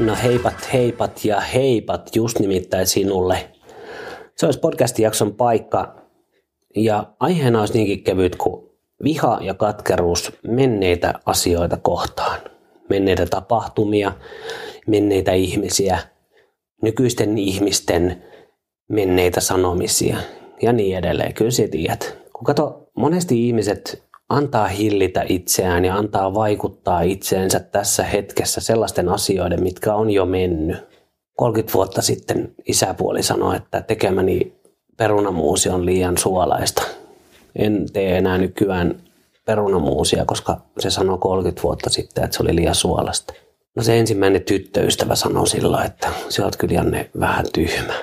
No 0.00 0.16
heipat, 0.22 0.72
heipat 0.72 1.24
ja 1.24 1.40
heipat 1.40 2.16
just 2.16 2.38
nimittäin 2.38 2.86
sinulle. 2.86 3.50
Se 4.36 4.46
olisi 4.46 4.58
podcastin 4.58 5.02
jakson 5.02 5.34
paikka 5.34 5.96
ja 6.76 7.12
aiheena 7.18 7.60
olisi 7.60 7.74
niinkin 7.74 8.04
kevyt 8.04 8.36
kuin 8.36 8.70
viha 9.04 9.38
ja 9.42 9.54
katkeruus 9.54 10.32
menneitä 10.48 11.14
asioita 11.26 11.76
kohtaan. 11.76 12.40
Menneitä 12.88 13.26
tapahtumia, 13.26 14.12
menneitä 14.86 15.32
ihmisiä, 15.32 15.98
nykyisten 16.82 17.38
ihmisten 17.38 18.24
menneitä 18.88 19.40
sanomisia 19.40 20.16
ja 20.62 20.72
niin 20.72 20.96
edelleen. 20.96 21.34
Kyllä 21.34 21.50
sä 21.50 21.68
tiedät. 21.70 22.16
Kun 22.32 22.44
kato, 22.44 22.90
monesti 22.96 23.46
ihmiset 23.46 24.02
antaa 24.30 24.68
hillitä 24.68 25.24
itseään 25.28 25.84
ja 25.84 25.94
antaa 25.94 26.34
vaikuttaa 26.34 27.00
itseensä 27.00 27.60
tässä 27.60 28.04
hetkessä 28.04 28.60
sellaisten 28.60 29.08
asioiden, 29.08 29.62
mitkä 29.62 29.94
on 29.94 30.10
jo 30.10 30.26
mennyt. 30.26 30.76
30 31.36 31.74
vuotta 31.74 32.02
sitten 32.02 32.54
isäpuoli 32.66 33.22
sanoi, 33.22 33.56
että 33.56 33.80
tekemäni 33.80 34.60
perunamuusi 34.96 35.68
on 35.68 35.86
liian 35.86 36.18
suolaista. 36.18 36.82
En 37.56 37.86
tee 37.92 38.18
enää 38.18 38.38
nykyään 38.38 39.02
perunamuusia, 39.44 40.24
koska 40.24 40.60
se 40.78 40.90
sanoi 40.90 41.18
30 41.18 41.62
vuotta 41.62 41.90
sitten, 41.90 42.24
että 42.24 42.36
se 42.36 42.42
oli 42.42 42.56
liian 42.56 42.74
suolasta. 42.74 43.34
No 43.76 43.82
se 43.82 43.98
ensimmäinen 43.98 44.42
tyttöystävä 44.42 45.14
sanoi 45.14 45.46
silloin, 45.46 45.86
että 45.86 46.08
sä 46.28 46.44
oot 46.44 46.56
kyllä 46.56 46.74
Janne 46.74 47.10
vähän 47.20 47.46
tyhmä. 47.52 47.94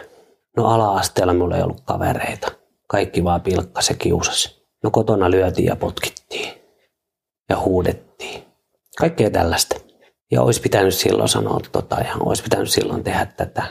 No 0.58 0.66
ala-asteella 0.66 1.34
mulla 1.34 1.58
ei 1.58 1.64
ollut 1.64 1.82
kavereita. 1.86 2.52
Kaikki 2.88 3.24
vaan 3.24 3.42
pilkkasi 3.42 3.94
ja 3.94 3.98
kiusasi. 3.98 4.57
No 4.84 4.92
kotona 4.92 5.32
lyötiin 5.32 5.66
ja 5.66 5.76
potkittiin 5.76 6.54
ja 7.50 7.60
huudettiin. 7.60 8.44
Kaikkea 8.98 9.30
tällaista. 9.30 9.76
Ja 10.32 10.42
olisi 10.42 10.62
pitänyt 10.62 10.96
silloin 10.96 11.30
sanoa 11.30 11.60
tota 11.72 11.96
ja 11.96 12.14
olisi 12.20 12.44
pitänyt 12.44 12.70
silloin 12.70 13.04
tehdä 13.04 13.26
tätä. 13.26 13.64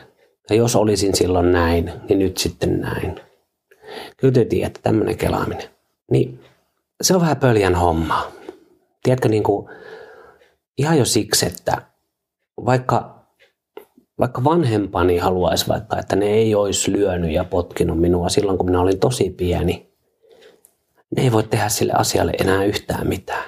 Ja 0.51 0.57
jos 0.57 0.77
olisin 0.77 1.17
silloin 1.17 1.53
näin, 1.53 1.93
niin 2.09 2.19
nyt 2.19 2.39
sitten 2.39 2.81
näin. 2.81 3.21
Kyllä 4.17 4.35
te 4.35 4.45
tiedätte, 4.45 4.81
tämmöinen 4.83 5.19
kelaaminen. 5.19 5.69
Niin 6.11 6.41
se 7.03 7.15
on 7.15 7.21
vähän 7.21 7.37
pöljän 7.37 7.75
homma. 7.75 8.33
Tiedätkö, 9.03 9.29
niin 9.29 9.43
kuin, 9.43 9.69
ihan 10.79 10.99
jo 10.99 11.05
siksi, 11.05 11.47
että 11.47 11.83
vaikka, 12.65 13.27
vaikka 14.19 14.45
vanhempani 14.45 15.19
haluaisi 15.19 15.69
vaikka, 15.69 15.99
että 15.99 16.17
ne 16.17 16.27
ei 16.27 16.55
olisi 16.55 16.93
lyönyt 16.93 17.31
ja 17.31 17.45
potkinut 17.45 18.01
minua 18.01 18.29
silloin, 18.29 18.59
kun 18.59 18.67
minä 18.67 18.81
olin 18.81 19.01
tosi 19.01 19.31
pieni, 19.31 19.96
ne 21.17 21.23
ei 21.23 21.33
voi 21.33 21.43
tehdä 21.43 21.69
sille 21.69 21.93
asialle 21.93 22.33
enää 22.41 22.65
yhtään 22.65 23.09
mitään. 23.09 23.45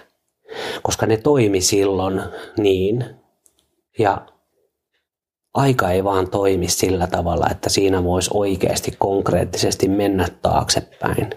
Koska 0.82 1.06
ne 1.06 1.16
toimi 1.16 1.60
silloin 1.60 2.22
niin, 2.56 3.04
ja 3.98 4.26
aika 5.54 5.90
ei 5.90 6.04
vaan 6.04 6.30
toimi 6.30 6.68
sillä 6.68 7.06
tavalla, 7.06 7.46
että 7.50 7.68
siinä 7.68 8.04
voisi 8.04 8.30
oikeasti 8.34 8.94
konkreettisesti 8.98 9.88
mennä 9.88 10.28
taaksepäin. 10.42 11.30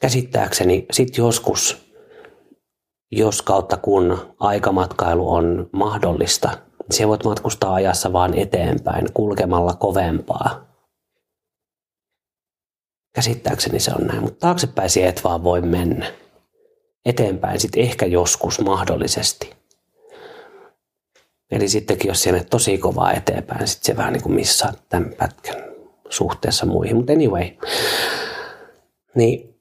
Käsittääkseni 0.00 0.86
sit 0.92 1.16
joskus, 1.16 1.86
jos 3.10 3.42
kautta 3.42 3.76
kun 3.76 4.18
aikamatkailu 4.40 5.32
on 5.32 5.70
mahdollista, 5.72 6.50
se 6.90 7.08
voit 7.08 7.24
matkustaa 7.24 7.74
ajassa 7.74 8.12
vaan 8.12 8.34
eteenpäin 8.34 9.12
kulkemalla 9.14 9.74
kovempaa. 9.74 10.75
Käsittääkseni 13.16 13.80
se 13.80 13.92
on 14.00 14.06
näin, 14.06 14.22
mutta 14.22 14.38
taaksepäin 14.40 14.90
et 15.04 15.24
vaan 15.24 15.44
voi 15.44 15.60
mennä. 15.60 16.12
Eteenpäin 17.04 17.60
sitten 17.60 17.82
ehkä 17.82 18.06
joskus 18.06 18.60
mahdollisesti. 18.60 19.50
Eli 21.50 21.68
sittenkin, 21.68 22.08
jos 22.08 22.22
siellä 22.22 22.44
tosi 22.44 22.78
kovaa 22.78 23.12
eteenpäin, 23.12 23.68
sitten 23.68 23.86
se 23.86 23.96
vähän 23.96 24.12
niin 24.12 24.22
kuin 24.22 24.34
missaa 24.34 24.72
tämän 24.88 25.14
pätkän 25.18 25.56
suhteessa 26.08 26.66
muihin. 26.66 26.96
Mutta 26.96 27.12
anyway, 27.12 27.44
niin 29.14 29.60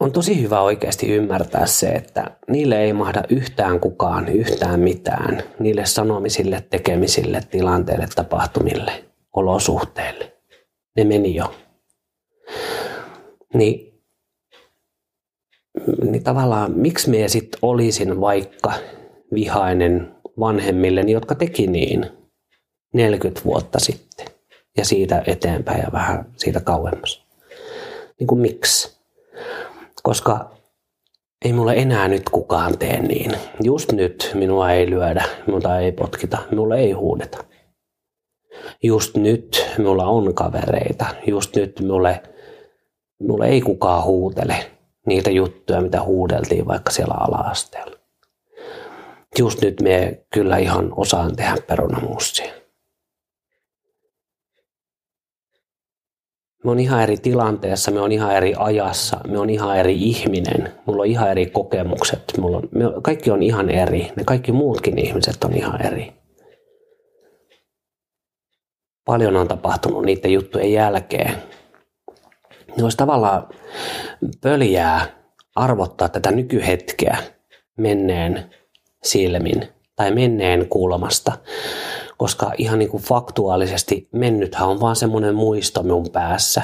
on 0.00 0.12
tosi 0.12 0.42
hyvä 0.42 0.60
oikeasti 0.60 1.08
ymmärtää 1.08 1.66
se, 1.66 1.88
että 1.88 2.30
niille 2.48 2.80
ei 2.82 2.92
mahda 2.92 3.22
yhtään 3.28 3.80
kukaan 3.80 4.28
yhtään 4.28 4.80
mitään. 4.80 5.42
Niille 5.58 5.86
sanomisille, 5.86 6.64
tekemisille, 6.70 7.40
tilanteille, 7.50 8.08
tapahtumille, 8.14 9.04
olosuhteille. 9.32 10.36
Ne 10.96 11.04
meni 11.04 11.34
jo. 11.34 11.54
Niin, 13.56 14.02
niin 16.10 16.24
tavallaan 16.24 16.72
miksi 16.72 17.10
me 17.10 17.28
sitten 17.28 17.58
olisin 17.62 18.20
vaikka 18.20 18.72
vihainen 19.34 20.14
vanhemmille, 20.40 21.00
jotka 21.00 21.34
teki 21.34 21.66
niin 21.66 22.06
40 22.94 23.40
vuotta 23.44 23.78
sitten 23.78 24.26
ja 24.76 24.84
siitä 24.84 25.22
eteenpäin 25.26 25.80
ja 25.80 25.92
vähän 25.92 26.32
siitä 26.36 26.60
kauemmas. 26.60 27.26
Niin 28.20 28.26
kuin 28.26 28.40
miksi? 28.40 28.96
Koska 30.02 30.56
ei 31.44 31.52
mulle 31.52 31.74
enää 31.74 32.08
nyt 32.08 32.30
kukaan 32.30 32.78
tee 32.78 33.02
niin. 33.02 33.32
Just 33.62 33.92
nyt 33.92 34.30
minua 34.34 34.70
ei 34.70 34.90
lyödä, 34.90 35.24
minua 35.46 35.78
ei 35.78 35.92
potkita, 35.92 36.38
minulle 36.50 36.78
ei 36.78 36.92
huudeta. 36.92 37.44
Just 38.82 39.16
nyt 39.16 39.66
minulla 39.78 40.06
on 40.06 40.34
kavereita. 40.34 41.06
Just 41.26 41.56
nyt 41.56 41.80
minulle, 41.80 42.22
minulle 43.18 43.48
ei 43.48 43.60
kukaan 43.60 44.04
huutele 44.04 44.70
niitä 45.06 45.30
juttuja, 45.30 45.80
mitä 45.80 46.02
huudeltiin 46.02 46.66
vaikka 46.66 46.90
siellä 46.90 47.14
ala-asteella 47.14 47.96
just 49.38 49.62
nyt 49.62 49.80
me 49.80 50.24
kyllä 50.34 50.56
ihan 50.56 50.92
osaan 50.96 51.36
tehdä 51.36 51.56
perunamussia. 51.66 52.52
Me 56.64 56.70
on 56.70 56.78
ihan 56.78 57.02
eri 57.02 57.16
tilanteessa, 57.16 57.90
me 57.90 58.00
on 58.00 58.12
ihan 58.12 58.36
eri 58.36 58.54
ajassa, 58.58 59.20
me 59.28 59.38
on 59.38 59.50
ihan 59.50 59.78
eri 59.78 59.94
ihminen, 60.02 60.72
mulla 60.86 61.02
on 61.02 61.08
ihan 61.08 61.30
eri 61.30 61.46
kokemukset, 61.46 62.22
mulla 62.40 62.56
on, 62.56 62.68
me, 62.70 62.84
kaikki 63.02 63.30
on 63.30 63.42
ihan 63.42 63.70
eri, 63.70 64.12
ne 64.16 64.24
kaikki 64.24 64.52
muutkin 64.52 64.98
ihmiset 64.98 65.44
on 65.44 65.54
ihan 65.54 65.86
eri. 65.86 66.12
Paljon 69.04 69.36
on 69.36 69.48
tapahtunut 69.48 70.04
niiden 70.04 70.32
juttujen 70.32 70.72
jälkeen. 70.72 71.32
Ne 72.76 72.82
olisi 72.82 72.96
tavallaan 72.96 73.48
pöljää 74.40 75.06
arvottaa 75.54 76.08
tätä 76.08 76.30
nykyhetkeä 76.30 77.18
menneen 77.76 78.50
silmin 79.04 79.68
tai 79.96 80.10
menneen 80.10 80.68
kulmasta. 80.68 81.32
Koska 82.16 82.52
ihan 82.58 82.78
niin 82.78 82.88
kuin 82.90 83.02
faktuaalisesti 83.02 84.08
mennythän 84.12 84.68
on 84.68 84.80
vaan 84.80 84.96
semmoinen 84.96 85.34
muisto 85.34 85.82
minun 85.82 86.10
päässä, 86.12 86.62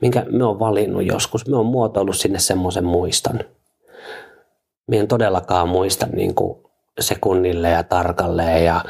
minkä 0.00 0.26
me 0.30 0.44
on 0.44 0.58
valinnut 0.58 1.06
joskus. 1.06 1.48
Me 1.48 1.56
on 1.56 1.66
muotoillut 1.66 2.16
sinne 2.16 2.38
semmoisen 2.38 2.84
muiston. 2.84 3.40
Me 4.86 4.98
en 4.98 5.08
todellakaan 5.08 5.68
muista 5.68 6.06
niin 6.06 6.34
kuin 6.34 6.62
sekunnille 7.00 7.70
ja 7.70 7.82
tarkalleen 7.82 8.64
ja 8.64 8.84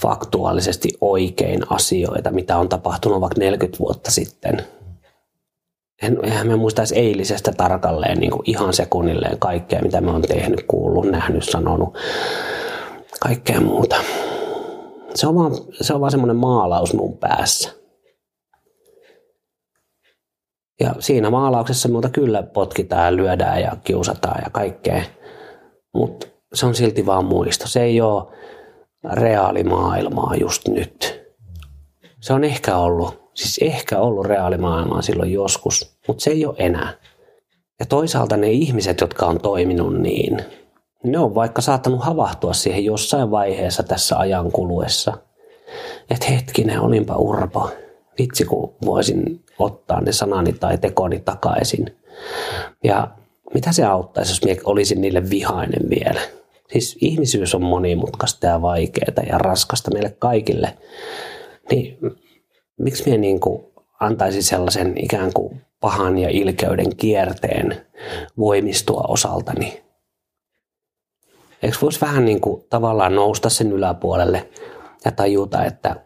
faktuaalisesti 0.00 0.88
oikein 1.00 1.60
asioita, 1.70 2.30
mitä 2.30 2.58
on 2.58 2.68
tapahtunut 2.68 3.20
vaikka 3.20 3.40
40 3.40 3.78
vuotta 3.78 4.10
sitten– 4.10 4.62
en, 6.02 6.18
eihän 6.22 6.46
me 6.46 6.56
muistaisi 6.56 6.98
eilisestä 6.98 7.52
tarkalleen 7.52 8.18
niin 8.18 8.30
kuin 8.30 8.42
ihan 8.44 8.72
sekunnilleen 8.72 9.38
kaikkea, 9.38 9.82
mitä 9.82 10.00
me 10.00 10.10
on 10.10 10.22
tehnyt, 10.22 10.64
kuullut, 10.68 11.10
nähnyt, 11.10 11.44
sanonut, 11.44 11.98
kaikkea 13.20 13.60
muuta. 13.60 13.96
Se 15.14 15.26
on 15.26 15.34
vaan, 15.34 15.52
se 15.80 15.94
on 15.94 16.00
vaan 16.00 16.10
semmoinen 16.10 16.36
maalaus 16.36 16.94
mun 16.94 17.18
päässä. 17.18 17.70
Ja 20.80 20.94
siinä 20.98 21.30
maalauksessa 21.30 21.88
muuta 21.88 22.08
kyllä 22.08 22.42
potkitaan 22.42 23.04
ja 23.04 23.16
lyödään 23.16 23.60
ja 23.60 23.76
kiusataan 23.84 24.40
ja 24.44 24.50
kaikkea. 24.50 25.02
Mutta 25.94 26.26
se 26.54 26.66
on 26.66 26.74
silti 26.74 27.06
vaan 27.06 27.24
muisto. 27.24 27.68
Se 27.68 27.82
ei 27.82 28.00
ole 28.00 28.24
reaalimaailmaa 29.12 30.36
just 30.40 30.68
nyt. 30.68 31.22
Se 32.20 32.32
on 32.32 32.44
ehkä 32.44 32.76
ollut 32.76 33.28
siis 33.38 33.58
ehkä 33.58 33.98
ollut 33.98 34.26
reaalimaailmaa 34.26 35.02
silloin 35.02 35.32
joskus, 35.32 35.98
mutta 36.08 36.22
se 36.22 36.30
ei 36.30 36.46
ole 36.46 36.54
enää. 36.58 36.92
Ja 37.80 37.86
toisaalta 37.86 38.36
ne 38.36 38.50
ihmiset, 38.50 39.00
jotka 39.00 39.26
on 39.26 39.40
toiminut 39.40 40.00
niin, 40.00 40.44
ne 41.04 41.18
on 41.18 41.34
vaikka 41.34 41.62
saattanut 41.62 42.04
havahtua 42.04 42.52
siihen 42.52 42.84
jossain 42.84 43.30
vaiheessa 43.30 43.82
tässä 43.82 44.18
ajan 44.18 44.52
kuluessa. 44.52 45.12
Että 46.10 46.26
hetkinen, 46.26 46.80
olinpa 46.80 47.16
urpo. 47.16 47.70
Vitsi, 48.18 48.44
kun 48.44 48.74
voisin 48.84 49.44
ottaa 49.58 50.00
ne 50.00 50.12
sanani 50.12 50.52
tai 50.52 50.78
tekoni 50.78 51.20
takaisin. 51.20 51.96
Ja 52.84 53.08
mitä 53.54 53.72
se 53.72 53.84
auttaisi, 53.84 54.48
jos 54.48 54.58
olisin 54.64 55.00
niille 55.00 55.30
vihainen 55.30 55.90
vielä? 55.90 56.20
Siis 56.72 56.96
ihmisyys 57.00 57.54
on 57.54 57.62
monimutkaista 57.62 58.46
ja 58.46 58.62
vaikeaa 58.62 59.24
ja 59.28 59.38
raskasta 59.38 59.90
meille 59.90 60.16
kaikille. 60.18 60.78
Niin 61.70 61.98
miksi 62.78 63.04
minä 63.04 63.16
niin 63.16 63.40
kuin 63.40 63.64
antaisin 64.00 64.42
sellaisen 64.42 65.04
ikään 65.04 65.32
kuin 65.32 65.60
pahan 65.80 66.18
ja 66.18 66.28
ilkeyden 66.30 66.96
kierteen 66.96 67.86
voimistua 68.38 69.04
osaltani. 69.08 69.82
Eikö 71.62 71.76
voisi 71.82 72.00
vähän 72.00 72.24
niin 72.24 72.40
kuin 72.40 72.64
tavallaan 72.70 73.14
nousta 73.14 73.48
sen 73.48 73.72
yläpuolelle 73.72 74.48
ja 75.04 75.12
tajuta, 75.12 75.64
että 75.64 75.96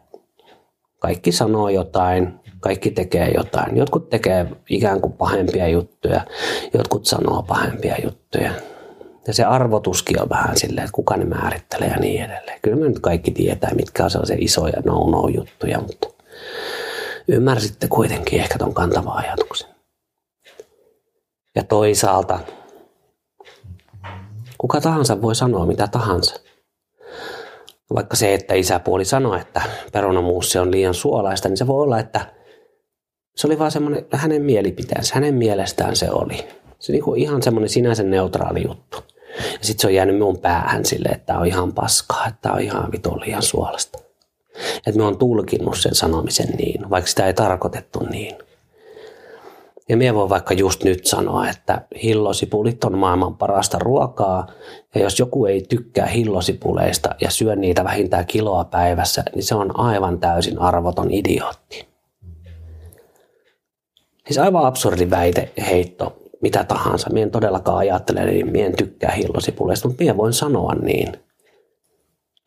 kaikki 0.99 1.31
sanoo 1.31 1.69
jotain, 1.69 2.39
kaikki 2.59 2.91
tekee 2.91 3.31
jotain. 3.35 3.77
Jotkut 3.77 4.09
tekee 4.09 4.45
ikään 4.69 5.01
kuin 5.01 5.13
pahempia 5.13 5.67
juttuja, 5.67 6.21
jotkut 6.73 7.05
sanoo 7.05 7.43
pahempia 7.43 7.95
juttuja. 8.03 8.51
Ja 9.27 9.33
se 9.33 9.43
arvotuskin 9.43 10.21
on 10.21 10.29
vähän 10.29 10.57
silleen, 10.57 10.85
että 10.85 10.95
kuka 10.95 11.17
ne 11.17 11.25
määrittelee 11.25 11.87
ja 11.87 11.99
niin 11.99 12.23
edelleen. 12.23 12.59
Kyllä 12.61 12.77
me 12.77 12.87
nyt 12.87 12.99
kaikki 12.99 13.31
tietää, 13.31 13.71
mitkä 13.75 14.03
on 14.03 14.09
sellaisia 14.09 14.37
isoja 14.39 14.81
no-no-juttuja, 14.85 15.81
mutta 15.81 16.07
ymmärsitte 17.27 17.87
kuitenkin 17.87 18.39
ehkä 18.39 18.57
ton 18.57 18.73
kantavan 18.73 19.17
ajatuksen. 19.17 19.69
Ja 21.55 21.63
toisaalta 21.63 22.39
kuka 24.57 24.81
tahansa 24.81 25.21
voi 25.21 25.35
sanoa 25.35 25.65
mitä 25.65 25.87
tahansa. 25.87 26.39
Vaikka 27.95 28.15
se, 28.15 28.33
että 28.33 28.53
isäpuoli 28.53 29.05
sanoi, 29.05 29.39
että 29.41 29.61
perunamuussi 29.91 30.59
on 30.59 30.71
liian 30.71 30.93
suolaista, 30.93 31.49
niin 31.49 31.57
se 31.57 31.67
voi 31.67 31.83
olla, 31.83 31.99
että 31.99 32.33
se 33.35 33.47
oli 33.47 33.59
vaan 33.59 33.71
semmoinen 33.71 34.05
hänen 34.11 34.41
mielipiteensä, 34.41 35.15
hänen 35.15 35.35
mielestään 35.35 35.95
se 35.95 36.11
oli. 36.11 36.47
Se 36.79 36.91
on 36.91 36.93
niin 36.93 37.17
ihan 37.17 37.43
semmoinen 37.43 37.69
sinänsä 37.69 38.03
neutraali 38.03 38.63
juttu. 38.67 39.12
Ja 39.37 39.57
sitten 39.61 39.81
se 39.81 39.87
on 39.87 39.93
jäänyt 39.93 40.15
minun 40.15 40.39
päähän 40.39 40.85
sille, 40.85 41.09
että 41.09 41.25
tämä 41.25 41.39
on 41.39 41.45
ihan 41.45 41.73
paskaa, 41.73 42.27
että 42.27 42.39
tämä 42.41 42.55
on 42.55 42.61
ihan 42.61 42.91
vitun 42.91 43.19
liian 43.19 43.41
suolasta. 43.41 43.99
Että 44.77 44.97
me 44.97 45.03
on 45.03 45.17
tulkinnut 45.17 45.77
sen 45.77 45.95
sanomisen 45.95 46.49
niin, 46.49 46.89
vaikka 46.89 47.09
sitä 47.09 47.27
ei 47.27 47.33
tarkoitettu 47.33 47.99
niin. 47.99 48.35
Ja 49.89 49.97
minä 49.97 50.13
voin 50.13 50.29
vaikka 50.29 50.53
just 50.53 50.83
nyt 50.83 51.05
sanoa, 51.05 51.49
että 51.49 51.81
hillosipulit 52.03 52.83
on 52.83 52.97
maailman 52.97 53.37
parasta 53.37 53.79
ruokaa. 53.79 54.47
Ja 54.95 55.01
jos 55.01 55.19
joku 55.19 55.45
ei 55.45 55.61
tykkää 55.69 56.05
hillosipuleista 56.05 57.15
ja 57.21 57.29
syö 57.29 57.55
niitä 57.55 57.83
vähintään 57.83 58.25
kiloa 58.25 58.63
päivässä, 58.63 59.23
niin 59.35 59.43
se 59.43 59.55
on 59.55 59.79
aivan 59.79 60.19
täysin 60.19 60.59
arvoton 60.59 61.11
idiootti. 61.11 61.87
Siis 64.25 64.37
aivan 64.37 64.65
absurdi 64.65 65.09
väite, 65.09 65.51
heitto, 65.69 66.22
mitä 66.43 66.63
tahansa. 66.63 67.09
Mien 67.09 67.31
todellakaan 67.31 67.77
ajattele, 67.77 68.25
niin 68.25 68.51
mien 68.51 68.75
tykkää 68.75 69.11
hillosipuleista, 69.11 69.87
mutta 69.87 70.03
mien 70.03 70.17
voin 70.17 70.33
sanoa 70.33 70.73
niin. 70.73 71.13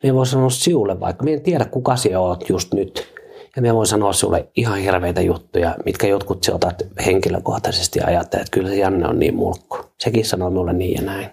Mien 0.03 0.15
voin 0.15 0.27
sanoa 0.27 0.49
siulle 0.49 0.99
vaikka, 0.99 1.23
mien 1.23 1.41
tiedä 1.41 1.65
kuka 1.65 1.95
sinä 1.95 2.19
oot 2.19 2.49
just 2.49 2.73
nyt. 2.73 3.17
Ja 3.55 3.61
minä 3.61 3.75
voin 3.75 3.87
sanoa 3.87 4.13
sinulle 4.13 4.49
ihan 4.55 4.77
hirveitä 4.77 5.21
juttuja, 5.21 5.75
mitkä 5.85 6.07
jotkut 6.07 6.43
se 6.43 6.53
otat 6.53 6.83
henkilökohtaisesti 7.05 7.99
ja 7.99 8.07
ajattelet, 8.07 8.41
että 8.41 8.53
kyllä 8.53 8.69
se 8.69 8.75
Janne 8.75 9.07
on 9.07 9.19
niin 9.19 9.35
mulkku. 9.35 9.77
Sekin 9.99 10.25
sanoo 10.25 10.49
minulle 10.49 10.73
niin 10.73 10.93
ja 10.93 11.01
näin. 11.01 11.29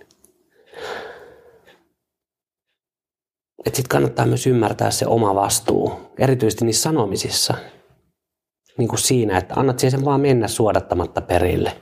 Sitten 3.64 3.88
kannattaa 3.88 4.26
myös 4.26 4.46
ymmärtää 4.46 4.90
se 4.90 5.06
oma 5.06 5.34
vastuu, 5.34 5.92
erityisesti 6.18 6.64
niissä 6.64 6.82
sanomisissa. 6.82 7.54
Niin 8.78 8.88
kuin 8.88 8.98
siinä, 8.98 9.38
että 9.38 9.54
annat 9.54 9.78
sen 9.78 10.04
vaan 10.04 10.20
mennä 10.20 10.48
suodattamatta 10.48 11.20
perille. 11.20 11.72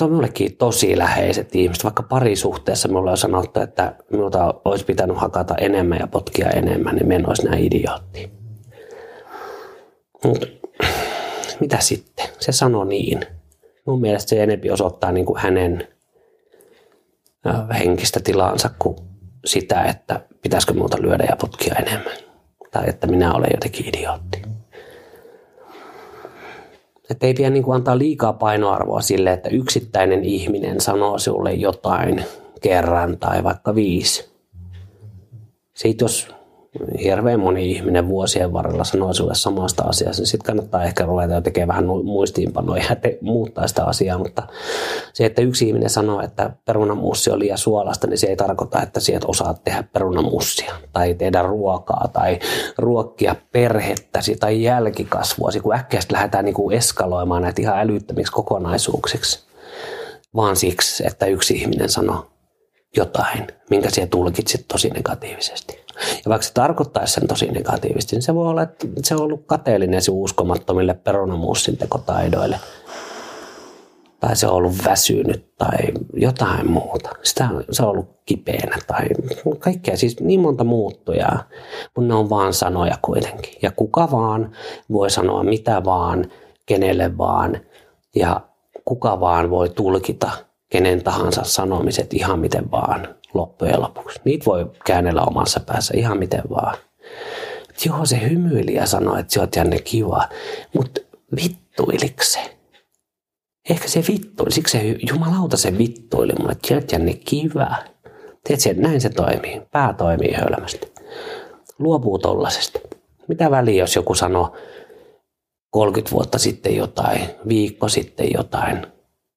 Että 0.00 0.04
on 0.04 0.10
minullekin 0.10 0.56
tosi 0.56 0.98
läheiset 0.98 1.54
ihmiset, 1.54 1.84
vaikka 1.84 2.02
parisuhteessa 2.02 2.88
minulle 2.88 3.10
on 3.10 3.16
sanottu, 3.16 3.60
että 3.60 3.94
minulta 4.10 4.54
olisi 4.64 4.84
pitänyt 4.84 5.18
hakata 5.18 5.54
enemmän 5.54 5.98
ja 5.98 6.06
potkia 6.06 6.50
enemmän, 6.50 6.94
niin 6.94 7.08
minä 7.08 7.28
olisi 7.28 7.46
näin 7.46 7.64
idiootti. 7.64 8.30
Mutta 10.24 10.46
mitä 11.60 11.78
sitten? 11.80 12.26
Se 12.38 12.52
sanoi 12.52 12.86
niin. 12.86 13.26
Mun 13.86 14.00
mielestä 14.00 14.28
se 14.28 14.42
enempi 14.42 14.70
osoittaa 14.70 15.12
niin 15.12 15.26
kuin 15.26 15.40
hänen 15.40 15.88
henkistä 17.78 18.20
tilaansa 18.20 18.70
kuin 18.78 18.96
sitä, 19.44 19.82
että 19.82 20.20
pitäisikö 20.42 20.74
muuta 20.74 21.02
lyödä 21.02 21.24
ja 21.28 21.36
potkia 21.36 21.74
enemmän. 21.74 22.16
Tai 22.70 22.88
että 22.88 23.06
minä 23.06 23.34
olen 23.34 23.50
jotenkin 23.54 23.88
idiootti. 23.88 24.42
Että 27.10 27.26
ei 27.26 27.34
pidä 27.34 27.50
niin 27.50 27.62
kuin 27.62 27.74
antaa 27.74 27.98
liikaa 27.98 28.32
painoarvoa 28.32 29.00
sille, 29.00 29.32
että 29.32 29.48
yksittäinen 29.48 30.24
ihminen 30.24 30.80
sanoo 30.80 31.18
sinulle 31.18 31.52
jotain 31.52 32.24
kerran 32.60 33.18
tai 33.18 33.44
vaikka 33.44 33.74
viisi. 33.74 34.30
Siitä 35.74 36.04
jos 36.04 36.28
hirveän 37.02 37.40
moni 37.40 37.70
ihminen 37.70 38.08
vuosien 38.08 38.52
varrella 38.52 38.84
sanoo 38.84 39.12
sinulle 39.12 39.34
samasta 39.34 39.82
asiasta, 39.82 40.20
niin 40.20 40.26
sitten 40.26 40.46
kannattaa 40.46 40.84
ehkä 40.84 41.04
ruveta 41.04 41.40
tekemään 41.40 41.68
vähän 41.68 42.04
muistiinpanoja 42.04 42.84
ja 42.90 42.96
te, 42.96 43.18
muuttaa 43.20 43.66
sitä 43.66 43.84
asiaa, 43.84 44.18
mutta 44.18 44.42
se, 45.12 45.26
että 45.26 45.42
yksi 45.42 45.68
ihminen 45.68 45.90
sanoo, 45.90 46.20
että 46.20 46.50
perunamussi 46.64 47.30
on 47.30 47.38
liian 47.38 47.58
suolasta, 47.58 48.06
niin 48.06 48.18
se 48.18 48.26
ei 48.26 48.36
tarkoita, 48.36 48.82
että 48.82 49.00
sieltä 49.00 49.26
osaat 49.28 49.64
tehdä 49.64 49.84
perunamussia 49.92 50.74
tai 50.92 51.14
tehdä 51.14 51.42
ruokaa 51.42 52.08
tai 52.12 52.38
ruokkia 52.78 53.36
perhettäsi 53.52 54.36
tai 54.36 54.62
jälkikasvuasi, 54.62 55.60
kun 55.60 55.74
äkkiä 55.74 56.00
lähdetään 56.12 56.44
niin 56.44 56.54
kuin 56.54 56.76
eskaloimaan 56.76 57.42
näitä 57.42 57.62
ihan 57.62 57.78
älyttömiksi 57.78 58.32
kokonaisuuksiksi, 58.32 59.40
vaan 60.36 60.56
siksi, 60.56 61.06
että 61.06 61.26
yksi 61.26 61.54
ihminen 61.54 61.88
sanoo 61.88 62.26
jotain, 62.96 63.46
minkä 63.70 63.90
siellä 63.90 64.10
tulkitsit 64.10 64.64
tosi 64.68 64.90
negatiivisesti. 64.90 65.79
Ja 66.24 66.28
vaikka 66.28 66.46
se 66.46 66.52
tarkoittaisi 66.52 67.12
sen 67.12 67.28
tosi 67.28 67.46
negatiivisesti, 67.46 68.16
niin 68.16 68.22
se 68.22 68.34
voi 68.34 68.48
olla, 68.48 68.62
että 68.62 68.86
se 69.02 69.14
on 69.14 69.22
ollut 69.22 69.46
kateellinen 69.46 70.02
se 70.02 70.10
uskomattomille 70.10 70.94
perunamuussin 70.94 71.76
tekotaidoille. 71.76 72.60
Tai 74.20 74.36
se 74.36 74.46
on 74.46 74.54
ollut 74.54 74.74
väsynyt 74.84 75.56
tai 75.58 75.76
jotain 76.14 76.70
muuta. 76.70 77.10
Sitä, 77.22 77.48
se 77.70 77.82
on 77.82 77.88
ollut 77.88 78.20
kipeänä 78.26 78.76
tai 78.86 79.06
kaikkea. 79.58 79.96
Siis 79.96 80.20
niin 80.20 80.40
monta 80.40 80.64
muuttujaa, 80.64 81.42
mutta 81.96 82.08
ne 82.08 82.14
on 82.14 82.30
vaan 82.30 82.54
sanoja 82.54 82.98
kuitenkin. 83.02 83.54
Ja 83.62 83.70
kuka 83.70 84.10
vaan 84.10 84.52
voi 84.92 85.10
sanoa 85.10 85.42
mitä 85.42 85.84
vaan, 85.84 86.30
kenelle 86.66 87.18
vaan. 87.18 87.60
Ja 88.16 88.40
kuka 88.84 89.20
vaan 89.20 89.50
voi 89.50 89.68
tulkita 89.68 90.30
kenen 90.68 91.04
tahansa 91.04 91.44
sanomiset 91.44 92.14
ihan 92.14 92.38
miten 92.38 92.70
vaan 92.70 93.08
loppujen 93.34 93.80
lopuksi. 93.80 94.20
Niitä 94.24 94.44
voi 94.44 94.70
käännellä 94.84 95.22
omassa 95.22 95.60
päässä 95.60 95.94
ihan 95.96 96.18
miten 96.18 96.42
vaan. 96.50 96.76
Joo, 97.86 98.06
se 98.06 98.30
hymyili 98.30 98.74
ja 98.74 98.86
sanoi, 98.86 99.20
että 99.20 99.32
sä 99.32 99.40
oot 99.40 99.56
Janne 99.56 99.78
kiva, 99.78 100.28
mutta 100.74 101.00
vittuiliko 101.36 102.24
se? 102.24 102.56
Ehkä 103.70 103.88
se 103.88 104.04
vittuili, 104.08 104.52
siksi 104.52 104.78
se 104.78 104.96
jumalauta 105.12 105.56
se 105.56 105.78
vittuili 105.78 106.32
mulle, 106.38 106.52
että 106.52 106.68
sä 106.68 106.74
oot 106.74 106.92
Janne 106.92 107.14
kiva. 107.14 107.76
Tiedätkö, 108.44 108.70
että 108.70 108.82
näin 108.82 109.00
se 109.00 109.08
toimii. 109.08 109.62
Pää 109.72 109.92
toimii 109.92 110.32
hölmästi. 110.32 110.92
Luopuu 111.78 112.18
tollasesta. 112.18 112.78
Mitä 113.28 113.50
väliä, 113.50 113.82
jos 113.82 113.96
joku 113.96 114.14
sanoo 114.14 114.56
30 115.70 116.10
vuotta 116.12 116.38
sitten 116.38 116.76
jotain, 116.76 117.20
viikko 117.48 117.88
sitten 117.88 118.28
jotain, 118.34 118.86